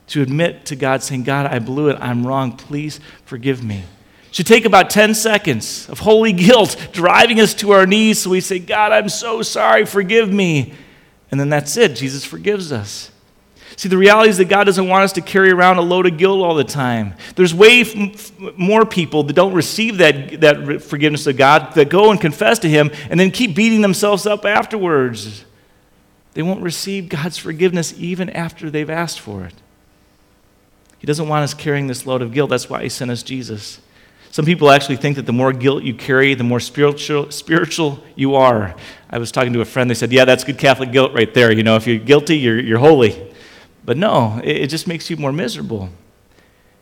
To 0.08 0.22
admit 0.22 0.64
to 0.66 0.76
God, 0.76 1.02
saying, 1.02 1.24
God, 1.24 1.44
I 1.44 1.58
blew 1.58 1.88
it, 1.90 1.98
I'm 2.00 2.26
wrong, 2.26 2.56
please 2.56 3.00
forgive 3.26 3.62
me 3.62 3.84
should 4.34 4.48
take 4.48 4.64
about 4.64 4.90
10 4.90 5.14
seconds 5.14 5.88
of 5.88 6.00
holy 6.00 6.32
guilt 6.32 6.88
driving 6.90 7.38
us 7.38 7.54
to 7.54 7.70
our 7.70 7.86
knees 7.86 8.18
so 8.18 8.30
we 8.30 8.40
say, 8.40 8.58
God, 8.58 8.90
I'm 8.90 9.08
so 9.08 9.42
sorry, 9.42 9.86
forgive 9.86 10.28
me. 10.28 10.74
And 11.30 11.38
then 11.38 11.50
that's 11.50 11.76
it. 11.76 11.94
Jesus 11.94 12.24
forgives 12.24 12.72
us. 12.72 13.12
See, 13.76 13.88
the 13.88 13.96
reality 13.96 14.30
is 14.30 14.38
that 14.38 14.48
God 14.48 14.64
doesn't 14.64 14.88
want 14.88 15.04
us 15.04 15.12
to 15.12 15.20
carry 15.20 15.52
around 15.52 15.76
a 15.76 15.82
load 15.82 16.06
of 16.06 16.18
guilt 16.18 16.42
all 16.42 16.56
the 16.56 16.64
time. 16.64 17.14
There's 17.36 17.54
way 17.54 17.82
f- 17.82 18.32
more 18.58 18.84
people 18.84 19.22
that 19.22 19.34
don't 19.34 19.54
receive 19.54 19.98
that, 19.98 20.40
that 20.40 20.82
forgiveness 20.82 21.28
of 21.28 21.36
God 21.36 21.72
that 21.76 21.88
go 21.88 22.10
and 22.10 22.20
confess 22.20 22.58
to 22.60 22.68
Him 22.68 22.90
and 23.10 23.20
then 23.20 23.30
keep 23.30 23.54
beating 23.54 23.82
themselves 23.82 24.26
up 24.26 24.44
afterwards. 24.44 25.44
They 26.32 26.42
won't 26.42 26.60
receive 26.60 27.08
God's 27.08 27.38
forgiveness 27.38 27.94
even 27.96 28.30
after 28.30 28.68
they've 28.68 28.90
asked 28.90 29.20
for 29.20 29.44
it. 29.44 29.54
He 30.98 31.06
doesn't 31.06 31.28
want 31.28 31.44
us 31.44 31.54
carrying 31.54 31.86
this 31.86 32.04
load 32.04 32.20
of 32.20 32.32
guilt. 32.32 32.50
That's 32.50 32.68
why 32.68 32.82
He 32.82 32.88
sent 32.88 33.12
us 33.12 33.22
Jesus. 33.22 33.78
Some 34.34 34.46
people 34.46 34.68
actually 34.68 34.96
think 34.96 35.14
that 35.14 35.26
the 35.26 35.32
more 35.32 35.52
guilt 35.52 35.84
you 35.84 35.94
carry, 35.94 36.34
the 36.34 36.42
more 36.42 36.58
spiritual, 36.58 37.30
spiritual 37.30 38.02
you 38.16 38.34
are. 38.34 38.74
I 39.08 39.18
was 39.18 39.30
talking 39.30 39.52
to 39.52 39.60
a 39.60 39.64
friend, 39.64 39.88
they 39.88 39.94
said, 39.94 40.10
Yeah, 40.10 40.24
that's 40.24 40.42
good 40.42 40.58
Catholic 40.58 40.90
guilt 40.90 41.12
right 41.12 41.32
there. 41.32 41.52
You 41.52 41.62
know, 41.62 41.76
if 41.76 41.86
you're 41.86 42.00
guilty, 42.00 42.38
you're, 42.38 42.58
you're 42.58 42.80
holy. 42.80 43.32
But 43.84 43.96
no, 43.96 44.40
it, 44.42 44.56
it 44.62 44.70
just 44.70 44.88
makes 44.88 45.08
you 45.08 45.16
more 45.16 45.30
miserable. 45.30 45.88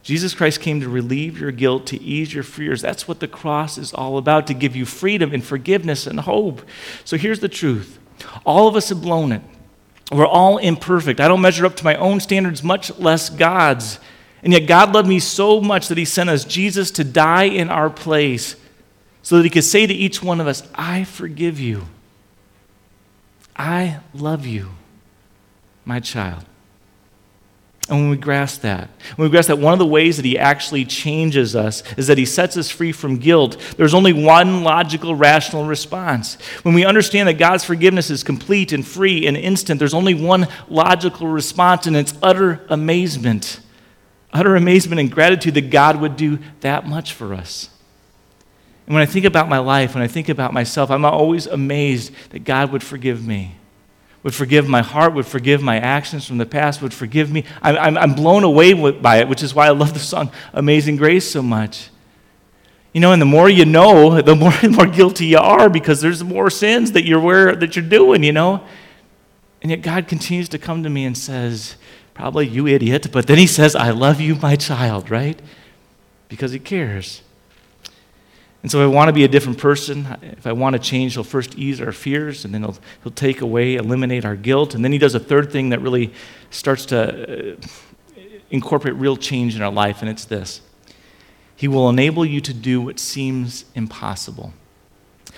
Jesus 0.03 0.33
Christ 0.33 0.63
came 0.63 0.81
to 0.81 0.89
relieve 0.89 1.39
your 1.39 1.53
guilt, 1.53 1.85
to 1.89 2.01
ease 2.01 2.33
your 2.33 2.43
fears. 2.43 2.81
That's 2.81 3.07
what 3.07 3.21
the 3.21 3.29
cross 3.29 3.77
is 3.77 3.93
all 3.93 4.17
about, 4.17 4.47
to 4.47 4.55
give 4.55 4.75
you 4.75 4.87
freedom 4.87 5.35
and 5.35 5.45
forgiveness 5.45 6.07
and 6.07 6.21
hope. 6.21 6.63
So 7.05 7.19
here's 7.19 7.41
the 7.41 7.51
truth 7.51 7.99
all 8.47 8.67
of 8.67 8.77
us 8.77 8.89
have 8.89 9.03
blown 9.03 9.31
it. 9.31 9.43
We're 10.11 10.27
all 10.27 10.57
imperfect. 10.57 11.21
I 11.21 11.29
don't 11.29 11.43
measure 11.43 11.67
up 11.67 11.77
to 11.77 11.85
my 11.85 11.97
own 11.97 12.21
standards, 12.21 12.63
much 12.63 12.99
less 12.99 13.29
God's. 13.29 14.01
And 14.43 14.53
yet, 14.53 14.67
God 14.67 14.93
loved 14.93 15.09
me 15.09 15.21
so 15.21 15.61
much 15.61 15.89
that 15.89 15.99
He 15.99 16.05
sent 16.05 16.31
us 16.31 16.45
Jesus 16.45 16.91
to 16.93 17.05
die 17.05 17.45
in 17.45 17.71
our 17.71 17.89
place 17.89 18.57
so 19.23 19.37
that 19.37 19.45
He 19.45 19.51
could 19.51 19.65
say 19.65 19.87
to 19.87 19.95
each 19.95 20.23
one 20.23 20.41
of 20.41 20.47
us, 20.47 20.69
I 20.75 21.05
forgive 21.05 21.61
you. 21.61 21.87
I 23.55 24.01
love 24.15 24.47
you, 24.47 24.71
my 25.85 26.01
child. 26.01 26.45
And 27.89 27.99
when 27.99 28.11
we 28.11 28.17
grasp 28.17 28.63
that, 28.63 28.89
when 29.17 29.27
we 29.27 29.31
grasp 29.31 29.49
that 29.49 29.59
one 29.59 29.73
of 29.73 29.79
the 29.79 29.87
ways 29.87 30.17
that 30.17 30.25
he 30.25 30.39
actually 30.39 30.85
changes 30.85 31.57
us 31.57 31.83
is 31.97 32.07
that 32.07 32.17
he 32.17 32.25
sets 32.25 32.57
us 32.57 32.71
free 32.71 32.93
from 32.93 33.19
guilt, 33.19 33.57
there's 33.77 33.93
only 33.93 34.13
one 34.13 34.63
logical, 34.63 35.17
rational 35.17 35.65
response. 35.65 36.37
When 36.63 36.75
we 36.75 36.85
understand 36.85 37.29
that 37.29 37.35
God's 37.35 37.65
forgiveness 37.65 38.09
is 38.09 38.23
complete 38.23 38.73
and 38.73 38.87
free 38.87 39.27
and 39.27 39.37
instant, 39.37 39.81
there's 39.81 39.95
only 39.95 40.15
one 40.15 40.47
logical 40.69 41.27
response, 41.27 41.87
and 41.87 41.97
it's 41.97 42.15
utter 42.23 42.65
amazement 42.69 43.61
utter 44.33 44.57
amazement 44.57 45.01
and 45.01 45.11
gratitude 45.11 45.55
that 45.55 45.71
God 45.71 46.01
would 46.01 46.17
do 46.17 46.39
that 46.61 46.87
much 46.87 47.13
for 47.13 47.35
us. 47.35 47.69
And 48.87 48.95
when 48.95 49.03
I 49.03 49.07
think 49.07 49.25
about 49.25 49.49
my 49.49 49.59
life, 49.59 49.95
when 49.95 50.03
I 50.03 50.09
think 50.09 50.29
about 50.29 50.53
myself, 50.53 50.91
I'm 50.91 51.05
always 51.05 51.47
amazed 51.47 52.13
that 52.31 52.41
God 52.41 52.73
would 52.73 52.83
forgive 52.83 53.27
me, 53.27 53.57
would 54.23 54.35
forgive 54.35 54.69
my 54.69 54.83
heart, 54.83 55.15
would 55.15 55.27
forgive 55.27 55.63
my 55.63 55.79
actions 55.79 56.27
from 56.27 56.39
the 56.39 56.47
past, 56.47 56.83
would 56.83 56.95
forgive 56.95 57.31
me. 57.31 57.45
I'm, 57.61 57.97
I'm, 57.97 58.15
blown 58.15 58.45
away 58.45 58.73
by 58.91 59.19
it, 59.19 59.29
which 59.29 59.43
is 59.43 59.55
why 59.55 59.67
I 59.67 59.71
love 59.71 59.95
the 59.95 60.01
song 60.01 60.33
Amazing 60.53 60.97
Grace 60.97 61.31
so 61.31 61.43
much. 61.43 61.91
You 62.93 63.01
know, 63.01 63.13
and 63.13 63.23
the 63.23 63.27
more 63.27 63.49
you 63.49 63.65
know, 63.65 64.21
the 64.21 64.35
more, 64.35 64.51
the 64.63 64.69
more 64.69 64.87
guilty 64.87 65.27
you 65.27 65.39
are 65.39 65.69
because 65.69 66.01
there's 66.01 66.23
more 66.25 66.51
sins 66.51 66.93
that 66.93 67.05
you're 67.05 67.21
aware 67.21 67.55
that 67.55 67.77
you're 67.77 67.85
doing, 67.85 68.23
you 68.23 68.33
know. 68.33 68.65
And 69.63 69.71
yet 69.71 69.83
God 69.83 70.09
continues 70.09 70.49
to 70.51 70.59
come 70.59 70.83
to 70.83 70.91
me 70.91 71.05
and 71.05 71.17
says, 71.17 71.77
probably 72.15 72.47
you 72.47 72.67
idiot, 72.67 73.09
but 73.13 73.27
then 73.27 73.39
he 73.39 73.47
says, 73.47 73.75
I 73.75 73.91
love 73.91 74.21
you, 74.21 74.35
my 74.37 74.57
child, 74.57 75.11
right? 75.11 75.41
Because 76.29 76.53
he 76.53 76.59
cares. 76.59 77.23
And 78.63 78.71
so 78.71 78.81
if 78.81 78.85
I 78.85 78.95
want 78.95 79.09
to 79.09 79.13
be 79.13 79.25
a 79.25 79.29
different 79.29 79.59
person, 79.59 80.07
if 80.23 80.47
I 80.47 80.53
want 80.53 80.75
to 80.75 80.79
change, 80.79 81.15
he'll 81.15 81.25
first 81.25 81.59
ease 81.59 81.81
our 81.81 81.91
fears, 81.91 82.45
and 82.45 82.55
then 82.55 82.63
he'll, 82.63 82.77
he'll 83.03 83.13
take 83.13 83.41
away, 83.41 83.75
eliminate 83.75 84.25
our 84.25 84.37
guilt. 84.37 84.75
And 84.75 84.85
then 84.85 84.93
he 84.93 84.99
does 84.99 85.17
a 85.17 85.21
third 85.21 85.51
thing 85.51 85.71
that 85.71 85.81
really 85.81 86.13
starts 86.51 86.87
to 86.87 87.53
uh, 87.53 87.57
incorporate 88.51 88.95
real 88.95 89.17
change 89.17 89.57
in 89.57 89.63
our 89.63 89.73
life, 89.73 90.01
and 90.01 90.09
it's 90.09 90.25
this 90.25 90.61
He 91.57 91.67
will 91.67 91.89
enable 91.89 92.25
you 92.25 92.41
to 92.41 92.55
do 92.55 92.81
what 92.81 93.01
seems 93.01 93.65
impossible. 93.75 94.53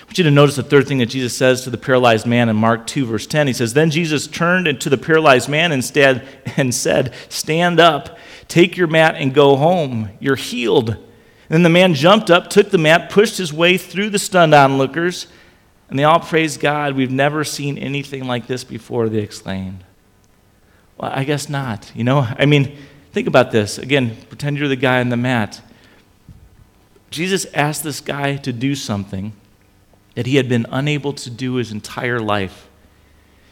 I 0.04 0.06
want 0.06 0.18
you 0.18 0.24
to 0.24 0.30
notice 0.30 0.56
the 0.56 0.62
third 0.62 0.86
thing 0.86 0.98
that 0.98 1.06
Jesus 1.06 1.34
says 1.34 1.62
to 1.62 1.70
the 1.70 1.78
paralyzed 1.78 2.26
man 2.26 2.50
in 2.50 2.56
Mark 2.56 2.86
2, 2.86 3.06
verse 3.06 3.26
10. 3.26 3.46
He 3.46 3.54
says, 3.54 3.72
Then 3.72 3.90
Jesus 3.90 4.26
turned 4.26 4.78
to 4.78 4.90
the 4.90 4.98
paralyzed 4.98 5.48
man 5.48 5.72
instead 5.72 6.28
and 6.58 6.74
said, 6.74 7.14
Stand 7.30 7.80
up, 7.80 8.18
take 8.46 8.76
your 8.76 8.86
mat, 8.86 9.14
and 9.16 9.32
go 9.32 9.56
home. 9.56 10.10
You're 10.20 10.36
healed. 10.36 10.90
And 10.90 11.48
then 11.48 11.62
the 11.62 11.70
man 11.70 11.94
jumped 11.94 12.30
up, 12.30 12.50
took 12.50 12.68
the 12.68 12.76
mat, 12.76 13.08
pushed 13.08 13.38
his 13.38 13.50
way 13.50 13.78
through 13.78 14.10
the 14.10 14.18
stunned 14.18 14.52
onlookers, 14.52 15.26
and 15.88 15.98
they 15.98 16.04
all 16.04 16.20
praised 16.20 16.60
God. 16.60 16.94
We've 16.94 17.10
never 17.10 17.42
seen 17.42 17.78
anything 17.78 18.26
like 18.26 18.46
this 18.46 18.62
before, 18.62 19.08
they 19.08 19.20
exclaimed. 19.20 19.84
Well, 20.98 21.12
I 21.14 21.24
guess 21.24 21.48
not. 21.48 21.90
You 21.94 22.04
know, 22.04 22.28
I 22.38 22.44
mean, 22.44 22.76
think 23.12 23.26
about 23.26 23.52
this. 23.52 23.78
Again, 23.78 24.18
pretend 24.28 24.58
you're 24.58 24.68
the 24.68 24.76
guy 24.76 25.00
on 25.00 25.08
the 25.08 25.16
mat. 25.16 25.62
Jesus 27.10 27.46
asked 27.54 27.82
this 27.82 28.02
guy 28.02 28.36
to 28.36 28.52
do 28.52 28.74
something 28.74 29.32
that 30.14 30.26
he 30.26 30.36
had 30.36 30.48
been 30.48 30.66
unable 30.70 31.12
to 31.12 31.30
do 31.30 31.54
his 31.54 31.72
entire 31.72 32.20
life. 32.20 32.68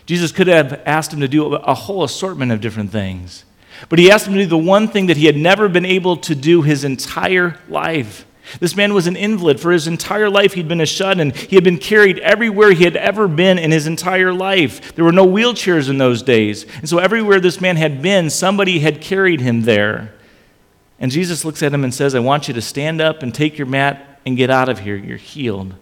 Jesus 0.07 0.33
could 0.33 0.47
have 0.47 0.81
asked 0.85 1.13
him 1.13 1.21
to 1.21 1.29
do 1.29 1.55
a 1.55 1.75
whole 1.75 2.05
assortment 2.05 2.53
of 2.53 2.61
different 2.61 2.91
things. 2.91 3.45
But 3.89 3.99
he 3.99 4.11
asked 4.11 4.27
him 4.27 4.35
to 4.35 4.41
do 4.41 4.47
the 4.47 4.59
one 4.59 4.89
thing 4.89 5.07
that 5.07 5.17
he 5.17 5.27
had 5.27 5.37
never 5.37 5.69
been 5.69 5.85
able 5.85 6.17
to 6.19 6.35
do 6.35 6.63
his 6.63 6.85
entire 6.85 7.59
life. 7.69 8.27
This 8.61 8.77
man 8.77 8.93
was 8.93 9.07
an 9.07 9.17
invalid. 9.17 9.61
For 9.61 9.71
his 9.71 9.87
entire 9.87 10.29
life, 10.29 10.55
he'd 10.55 10.69
been 10.69 10.81
a 10.81 10.87
shut 10.87 11.21
in. 11.21 11.31
He 11.31 11.57
had 11.57 11.65
been 11.65 11.79
carried 11.79 12.19
everywhere 12.19 12.73
he 12.73 12.85
had 12.85 12.97
ever 12.97 13.29
been 13.29 13.59
in 13.59 13.71
his 13.71 13.87
entire 13.87 14.33
life. 14.33 14.95
There 14.95 15.05
were 15.05 15.13
no 15.13 15.27
wheelchairs 15.27 15.89
in 15.89 15.99
those 15.99 16.23
days. 16.23 16.67
And 16.79 16.89
so, 16.89 16.99
everywhere 16.99 17.41
this 17.41 17.61
man 17.61 17.77
had 17.77 18.03
been, 18.03 18.31
somebody 18.31 18.81
had 18.81 19.01
carried 19.01 19.41
him 19.41 19.63
there. 19.63 20.13
And 20.99 21.11
Jesus 21.11 21.45
looks 21.45 21.63
at 21.63 21.73
him 21.73 21.85
and 21.85 21.95
says, 21.95 22.15
I 22.15 22.21
want 22.21 22.49
you 22.49 22.55
to 22.55 22.63
stand 22.63 23.01
up 23.01 23.23
and 23.23 23.35
take 23.35 23.59
your 23.59 23.67
mat 23.67 24.21
and 24.27 24.37
get 24.37 24.51
out 24.51 24.69
of 24.69 24.81
here. 24.81 24.97
You're 24.97 25.17
healed. 25.17 25.75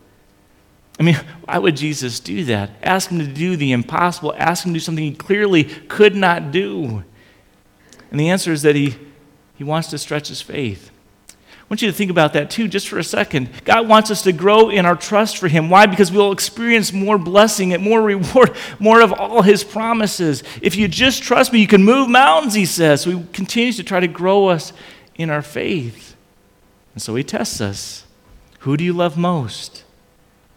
I 1.01 1.03
mean, 1.03 1.17
why 1.45 1.57
would 1.57 1.79
Jesus 1.79 2.21
do 2.21 2.45
that? 2.45 2.73
Ask 2.83 3.09
him 3.09 3.21
to 3.21 3.27
do 3.27 3.57
the 3.57 3.73
impossible, 3.73 4.35
ask 4.37 4.67
him 4.67 4.75
to 4.75 4.79
do 4.79 4.85
something 4.85 5.03
he 5.03 5.15
clearly 5.15 5.65
could 5.65 6.15
not 6.15 6.53
do. 6.53 7.03
And 8.11 8.21
the 8.21 8.29
answer 8.29 8.53
is 8.53 8.61
that 8.63 8.77
he, 8.77 8.97
he 9.57 9.65
wants 9.65 9.89
to 9.89 9.99
stretch 9.99 10.29
his 10.29 10.43
faith. 10.43 10.91
I 11.31 11.35
want 11.71 11.81
you 11.81 11.91
to 11.91 11.97
think 11.97 12.11
about 12.11 12.35
that 12.35 12.51
too, 12.51 12.69
just 12.69 12.87
for 12.87 12.99
a 12.99 13.05
second. 13.05 13.49
God 13.65 13.89
wants 13.89 14.11
us 14.11 14.23
to 14.23 14.33
grow 14.33 14.69
in 14.69 14.85
our 14.85 14.97
trust 14.97 15.39
for 15.39 15.47
Him. 15.47 15.71
Why? 15.71 15.87
Because 15.87 16.11
we'll 16.11 16.33
experience 16.33 16.93
more 16.93 17.17
blessing 17.17 17.73
and 17.73 17.81
more 17.81 18.03
reward, 18.03 18.57
more 18.81 19.01
of 19.01 19.13
all 19.13 19.43
His 19.43 19.63
promises. 19.63 20.43
If 20.61 20.75
you 20.75 20.89
just 20.89 21.23
trust 21.23 21.53
me, 21.53 21.61
you 21.61 21.69
can 21.69 21.85
move 21.85 22.09
mountains, 22.09 22.55
He 22.55 22.67
says. 22.67 23.03
So 23.03 23.13
He 23.13 23.25
continues 23.33 23.77
to 23.77 23.85
try 23.85 24.01
to 24.01 24.09
grow 24.09 24.49
us 24.49 24.73
in 25.15 25.31
our 25.31 25.43
faith. 25.43 26.17
And 26.95 27.01
so 27.01 27.15
He 27.15 27.23
tests 27.23 27.61
us. 27.61 28.05
Who 28.61 28.77
do 28.77 28.83
you 28.83 28.93
love 28.93 29.17
most? 29.17 29.85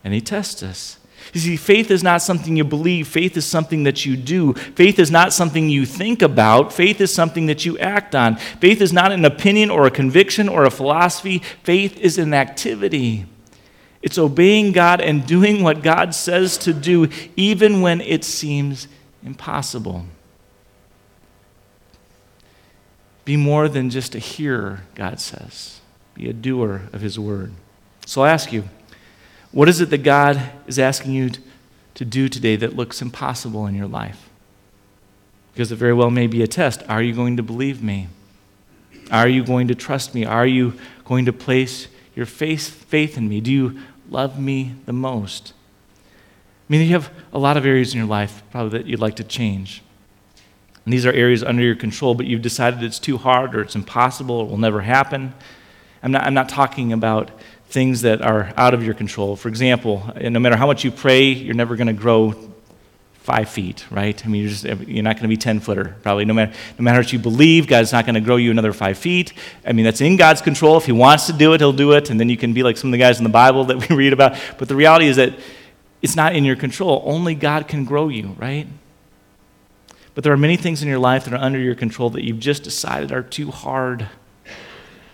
And 0.03 0.13
He 0.13 0.21
tests 0.21 0.63
us. 0.63 0.97
You 1.31 1.39
see, 1.39 1.55
faith 1.55 1.89
is 1.89 2.03
not 2.03 2.21
something 2.21 2.57
you 2.57 2.63
believe, 2.63 3.07
faith 3.07 3.37
is 3.37 3.45
something 3.45 3.83
that 3.83 4.05
you 4.05 4.17
do. 4.17 4.53
Faith 4.53 4.99
is 4.99 5.09
not 5.09 5.31
something 5.31 5.69
you 5.69 5.85
think 5.85 6.21
about, 6.21 6.73
faith 6.73 6.99
is 6.99 7.13
something 7.13 7.45
that 7.45 7.65
you 7.65 7.77
act 7.77 8.13
on. 8.13 8.35
Faith 8.35 8.81
is 8.81 8.91
not 8.91 9.11
an 9.11 9.23
opinion 9.23 9.69
or 9.69 9.87
a 9.87 9.91
conviction 9.91 10.49
or 10.49 10.65
a 10.65 10.71
philosophy, 10.71 11.39
faith 11.63 11.97
is 11.97 12.17
an 12.17 12.33
activity. 12.33 13.25
It's 14.01 14.17
obeying 14.17 14.73
God 14.73 14.99
and 14.99 15.25
doing 15.25 15.63
what 15.63 15.81
God 15.81 16.13
says 16.13 16.57
to 16.59 16.73
do, 16.73 17.09
even 17.37 17.79
when 17.79 18.01
it 18.01 18.25
seems 18.25 18.89
impossible. 19.23 20.05
Be 23.23 23.37
more 23.37 23.69
than 23.69 23.89
just 23.89 24.13
a 24.13 24.19
hearer, 24.19 24.81
God 24.95 25.21
says. 25.21 25.79
Be 26.15 26.29
a 26.29 26.33
doer 26.33 26.81
of 26.91 26.99
His 26.99 27.17
word. 27.17 27.53
So 28.05 28.21
I 28.23 28.31
ask 28.31 28.51
you, 28.51 28.65
what 29.53 29.69
is 29.69 29.79
it 29.79 29.91
that 29.91 29.99
God 29.99 30.41
is 30.67 30.79
asking 30.79 31.13
you 31.13 31.29
to 31.93 32.03
do 32.03 32.27
today 32.27 32.55
that 32.55 32.75
looks 32.75 33.01
impossible 33.01 33.67
in 33.67 33.75
your 33.75 33.87
life? 33.87 34.29
Because 35.53 35.71
it 35.71 35.75
very 35.75 35.93
well 35.93 36.09
may 36.09 36.25
be 36.25 36.41
a 36.41 36.47
test. 36.47 36.81
Are 36.89 37.03
you 37.03 37.13
going 37.13 37.37
to 37.37 37.43
believe 37.43 37.81
me? 37.81 38.07
Are 39.11 39.27
you 39.27 39.43
going 39.43 39.67
to 39.67 39.75
trust 39.75 40.15
me? 40.15 40.25
Are 40.25 40.47
you 40.47 40.73
going 41.05 41.25
to 41.25 41.33
place 41.33 41.87
your 42.15 42.25
faith, 42.25 42.67
faith 42.85 43.15
in 43.15 43.29
me? 43.29 43.41
Do 43.41 43.51
you 43.51 43.79
love 44.09 44.39
me 44.39 44.73
the 44.87 44.93
most? 44.93 45.53
I 46.67 46.73
mean, 46.73 46.81
you 46.81 46.93
have 46.93 47.11
a 47.31 47.37
lot 47.37 47.55
of 47.55 47.65
areas 47.65 47.93
in 47.93 47.99
your 47.99 48.07
life 48.07 48.41
probably 48.49 48.79
that 48.79 48.87
you'd 48.87 48.99
like 48.99 49.15
to 49.17 49.23
change. 49.23 49.83
And 50.83 50.91
these 50.91 51.05
are 51.05 51.11
areas 51.11 51.43
under 51.43 51.61
your 51.61 51.75
control, 51.75 52.15
but 52.15 52.25
you've 52.25 52.41
decided 52.41 52.81
it's 52.81 52.99
too 52.99 53.17
hard 53.17 53.55
or 53.55 53.61
it's 53.61 53.75
impossible 53.75 54.35
or 54.35 54.45
it 54.45 54.49
will 54.49 54.57
never 54.57 54.81
happen. 54.81 55.35
I'm 56.01 56.11
not, 56.11 56.23
I'm 56.23 56.33
not 56.33 56.49
talking 56.49 56.91
about 56.91 57.29
things 57.73 58.03
that 58.03 58.21
are 58.21 58.53
out 58.55 58.75
of 58.75 58.83
your 58.83 58.93
control. 58.93 59.35
For 59.35 59.49
example, 59.49 60.03
eh, 60.15 60.29
no 60.29 60.39
matter 60.39 60.55
how 60.55 60.67
much 60.67 60.83
you 60.83 60.91
pray, 60.91 61.29
you're 61.29 61.55
never 61.55 61.75
going 61.75 61.87
to 61.87 61.93
grow 61.93 62.35
five 63.13 63.49
feet, 63.49 63.83
right? 63.89 64.23
I 64.23 64.29
mean, 64.29 64.41
you're, 64.43 64.51
just, 64.51 64.65
eh, 64.65 64.75
you're 64.85 65.03
not 65.03 65.15
going 65.15 65.23
to 65.23 65.27
be 65.27 65.37
10 65.37 65.59
footer, 65.59 65.95
probably. 66.03 66.23
No 66.25 66.35
matter, 66.35 66.53
no 66.77 66.83
matter 66.83 66.99
what 66.99 67.11
you 67.11 67.17
believe, 67.17 67.65
God's 67.67 67.91
not 67.91 68.05
going 68.05 68.13
to 68.13 68.21
grow 68.21 68.35
you 68.35 68.51
another 68.51 68.73
five 68.73 68.99
feet. 68.99 69.33
I 69.65 69.73
mean, 69.73 69.85
that's 69.85 70.01
in 70.01 70.17
God's 70.17 70.39
control. 70.39 70.77
If 70.77 70.85
He 70.85 70.91
wants 70.91 71.25
to 71.27 71.33
do 71.33 71.53
it, 71.53 71.61
He'll 71.61 71.73
do 71.73 71.93
it. 71.93 72.11
And 72.11 72.19
then 72.19 72.29
you 72.29 72.37
can 72.37 72.53
be 72.53 72.61
like 72.61 72.77
some 72.77 72.89
of 72.89 72.91
the 72.91 72.99
guys 72.99 73.17
in 73.17 73.23
the 73.23 73.29
Bible 73.31 73.65
that 73.65 73.89
we 73.89 73.95
read 73.95 74.13
about. 74.13 74.37
But 74.59 74.67
the 74.67 74.75
reality 74.75 75.07
is 75.07 75.15
that 75.15 75.33
it's 76.03 76.15
not 76.15 76.35
in 76.35 76.45
your 76.45 76.55
control. 76.55 77.01
Only 77.05 77.33
God 77.33 77.67
can 77.67 77.85
grow 77.85 78.07
you, 78.07 78.35
right? 78.37 78.67
But 80.13 80.23
there 80.23 80.31
are 80.31 80.37
many 80.37 80.57
things 80.57 80.83
in 80.83 80.87
your 80.87 80.99
life 80.99 81.25
that 81.25 81.33
are 81.33 81.43
under 81.43 81.57
your 81.57 81.73
control 81.73 82.11
that 82.11 82.23
you've 82.23 82.39
just 82.39 82.61
decided 82.63 83.11
are 83.11 83.23
too 83.23 83.49
hard 83.49 84.09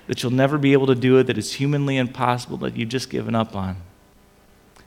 that 0.10 0.24
you'll 0.24 0.34
never 0.34 0.58
be 0.58 0.74
able 0.74 0.88
to 0.88 0.96
do 0.96 1.20
it, 1.20 1.28
that 1.28 1.38
it's 1.38 1.54
humanly 1.54 1.96
impossible, 1.96 2.58
that 2.58 2.76
you've 2.76 2.90
just 2.90 3.12
given 3.12 3.36
up 3.36 3.56
on. 3.56 3.78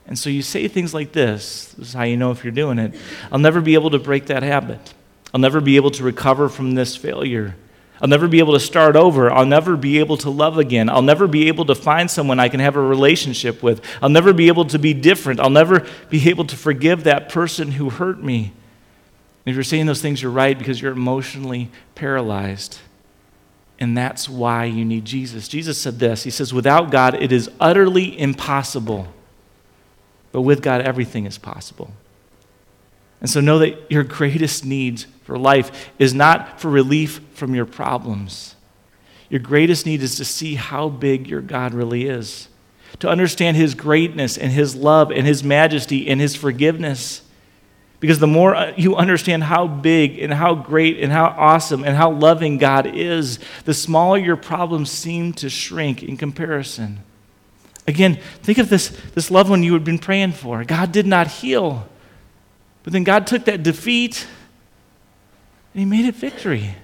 And 0.05 0.19
so 0.19 0.29
you 0.29 0.41
say 0.41 0.67
things 0.67 0.93
like 0.93 1.13
this 1.13 1.73
this 1.77 1.87
is 1.87 1.93
how 1.93 2.03
you 2.03 2.17
know 2.17 2.31
if 2.31 2.43
you're 2.43 2.51
doing 2.51 2.77
it. 2.77 2.93
I'll 3.31 3.39
never 3.39 3.61
be 3.61 3.73
able 3.75 3.89
to 3.91 3.99
break 3.99 4.25
that 4.25 4.43
habit. 4.43 4.93
I'll 5.33 5.39
never 5.39 5.61
be 5.61 5.77
able 5.77 5.91
to 5.91 6.03
recover 6.03 6.49
from 6.49 6.75
this 6.75 6.97
failure. 6.97 7.55
I'll 8.01 8.09
never 8.09 8.27
be 8.27 8.39
able 8.39 8.51
to 8.51 8.59
start 8.59 8.97
over. 8.97 9.31
I'll 9.31 9.45
never 9.45 9.77
be 9.77 9.99
able 9.99 10.17
to 10.17 10.29
love 10.29 10.57
again. 10.57 10.89
I'll 10.89 11.01
never 11.01 11.25
be 11.25 11.47
able 11.47 11.63
to 11.67 11.75
find 11.75 12.11
someone 12.11 12.37
I 12.37 12.49
can 12.49 12.59
have 12.59 12.75
a 12.75 12.81
relationship 12.81 13.63
with. 13.63 13.81
I'll 14.01 14.09
never 14.09 14.33
be 14.33 14.49
able 14.49 14.65
to 14.65 14.77
be 14.77 14.93
different. 14.93 15.39
I'll 15.39 15.49
never 15.49 15.87
be 16.09 16.29
able 16.29 16.43
to 16.47 16.57
forgive 16.57 17.05
that 17.05 17.29
person 17.29 17.71
who 17.71 17.89
hurt 17.89 18.21
me. 18.21 18.51
And 19.45 19.51
if 19.51 19.55
you're 19.55 19.63
saying 19.63 19.85
those 19.85 20.01
things, 20.01 20.21
you're 20.21 20.31
right 20.31 20.57
because 20.57 20.81
you're 20.81 20.91
emotionally 20.91 21.69
paralyzed. 21.95 22.77
And 23.83 23.97
that's 23.97 24.29
why 24.29 24.63
you 24.63 24.85
need 24.85 25.03
Jesus. 25.03 25.49
Jesus 25.49 25.77
said 25.77 25.99
this 25.99 26.23
He 26.23 26.29
says, 26.29 26.53
Without 26.53 26.89
God, 26.89 27.21
it 27.21 27.33
is 27.33 27.51
utterly 27.59 28.17
impossible. 28.17 29.09
But 30.31 30.43
with 30.43 30.61
God, 30.61 30.79
everything 30.79 31.25
is 31.25 31.37
possible. 31.37 31.91
And 33.19 33.29
so 33.29 33.41
know 33.41 33.59
that 33.59 33.91
your 33.91 34.05
greatest 34.05 34.63
needs 34.63 35.05
for 35.25 35.37
life 35.37 35.91
is 35.99 36.13
not 36.13 36.61
for 36.61 36.69
relief 36.69 37.19
from 37.33 37.53
your 37.53 37.65
problems. 37.65 38.55
Your 39.29 39.41
greatest 39.41 39.85
need 39.85 40.01
is 40.01 40.15
to 40.15 40.23
see 40.23 40.55
how 40.55 40.87
big 40.87 41.27
your 41.27 41.41
God 41.41 41.73
really 41.73 42.07
is, 42.07 42.47
to 42.99 43.09
understand 43.09 43.57
His 43.57 43.75
greatness 43.75 44.37
and 44.37 44.53
His 44.53 44.77
love 44.77 45.11
and 45.11 45.27
His 45.27 45.43
majesty 45.43 46.07
and 46.07 46.21
His 46.21 46.37
forgiveness. 46.37 47.21
Because 48.03 48.19
the 48.19 48.27
more 48.27 48.53
uh, 48.53 48.73
you 48.75 48.97
understand 48.97 49.45
how 49.45 49.65
big 49.65 50.19
and 50.19 50.33
how 50.33 50.55
great 50.55 50.99
and 50.99 51.09
how 51.09 51.27
awesome 51.37 51.85
and 51.85 51.95
how 51.95 52.11
loving 52.11 52.57
God 52.57 52.85
is, 52.85 53.39
the 53.63 53.73
smaller 53.73 54.17
your 54.17 54.35
problems 54.35 54.91
seem 54.91 55.31
to 55.35 55.49
shrink 55.49 56.03
in 56.03 56.17
comparison. 56.17 56.99
Again, 57.87 58.19
think 58.41 58.57
of 58.57 58.67
this, 58.67 58.89
this 59.15 59.31
loved 59.31 59.49
one 59.49 59.63
you 59.63 59.71
had 59.71 59.85
been 59.85 59.99
praying 59.99 60.33
for. 60.33 60.65
God 60.65 60.91
did 60.91 61.07
not 61.07 61.27
heal. 61.27 61.87
But 62.83 62.91
then 62.91 63.05
God 63.05 63.25
took 63.25 63.45
that 63.45 63.63
defeat 63.63 64.27
and 65.73 65.79
He 65.79 65.85
made 65.85 66.03
it 66.03 66.15
victory. 66.15 66.75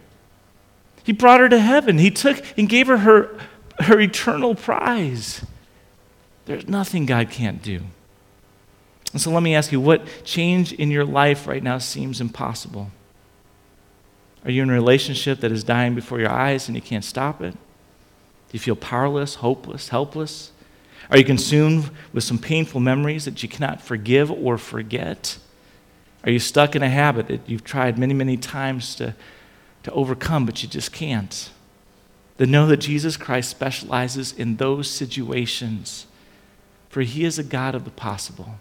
He 1.03 1.11
brought 1.11 1.41
her 1.41 1.49
to 1.49 1.59
heaven. 1.59 1.97
He 1.97 2.11
took 2.11 2.41
and 2.57 2.69
gave 2.69 2.87
her 2.87 2.99
her, 2.99 3.37
her 3.79 3.99
eternal 3.99 4.55
prize. 4.55 5.43
There's 6.45 6.69
nothing 6.69 7.05
God 7.05 7.29
can't 7.29 7.61
do. 7.61 7.81
And 9.11 9.21
so 9.21 9.31
let 9.31 9.43
me 9.43 9.55
ask 9.55 9.71
you 9.71 9.81
what 9.81 10.23
change 10.23 10.73
in 10.73 10.91
your 10.91 11.05
life 11.05 11.47
right 11.47 11.63
now 11.63 11.79
seems 11.79 12.21
impossible? 12.21 12.91
Are 14.45 14.51
you 14.51 14.63
in 14.63 14.69
a 14.69 14.73
relationship 14.73 15.39
that 15.41 15.51
is 15.51 15.63
dying 15.63 15.95
before 15.95 16.19
your 16.19 16.29
eyes 16.29 16.67
and 16.67 16.75
you 16.75 16.81
can't 16.81 17.03
stop 17.03 17.41
it? 17.41 17.53
Do 17.53 18.53
you 18.53 18.59
feel 18.59 18.75
powerless, 18.75 19.35
hopeless, 19.35 19.89
helpless? 19.89 20.51
Are 21.09 21.17
you 21.17 21.25
consumed 21.25 21.89
with 22.13 22.23
some 22.23 22.37
painful 22.37 22.79
memories 22.79 23.25
that 23.25 23.41
you 23.41 23.49
cannot 23.49 23.81
forgive 23.81 24.31
or 24.31 24.57
forget? 24.57 25.37
Are 26.23 26.31
you 26.31 26.39
stuck 26.39 26.75
in 26.75 26.83
a 26.83 26.89
habit 26.89 27.27
that 27.27 27.49
you've 27.49 27.63
tried 27.63 27.97
many, 27.97 28.13
many 28.13 28.37
times 28.37 28.95
to, 28.95 29.15
to 29.83 29.91
overcome, 29.91 30.45
but 30.45 30.61
you 30.61 30.69
just 30.69 30.91
can't? 30.91 31.49
Then 32.37 32.51
know 32.51 32.67
that 32.67 32.77
Jesus 32.77 33.17
Christ 33.17 33.49
specializes 33.49 34.31
in 34.31 34.57
those 34.57 34.89
situations, 34.89 36.05
for 36.89 37.01
he 37.01 37.25
is 37.25 37.39
a 37.39 37.43
God 37.43 37.75
of 37.75 37.85
the 37.85 37.91
possible. 37.91 38.55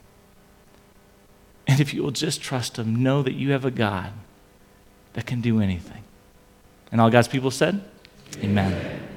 And 1.69 1.81
if 1.81 1.93
you 1.93 2.03
will 2.03 2.11
just 2.11 2.41
trust 2.41 2.79
him, 2.79 3.03
know 3.03 3.23
that 3.23 3.35
you 3.35 3.53
have 3.53 3.67
a 3.67 3.71
God 3.71 4.11
that 5.13 5.27
can 5.27 5.43
do 5.43 5.61
anything. 5.61 6.03
And 6.91 7.01
all 7.01 7.11
God's 7.11 7.29
people 7.29 7.51
said, 7.51 7.85
Amen. 8.43 8.73
Amen. 8.73 9.08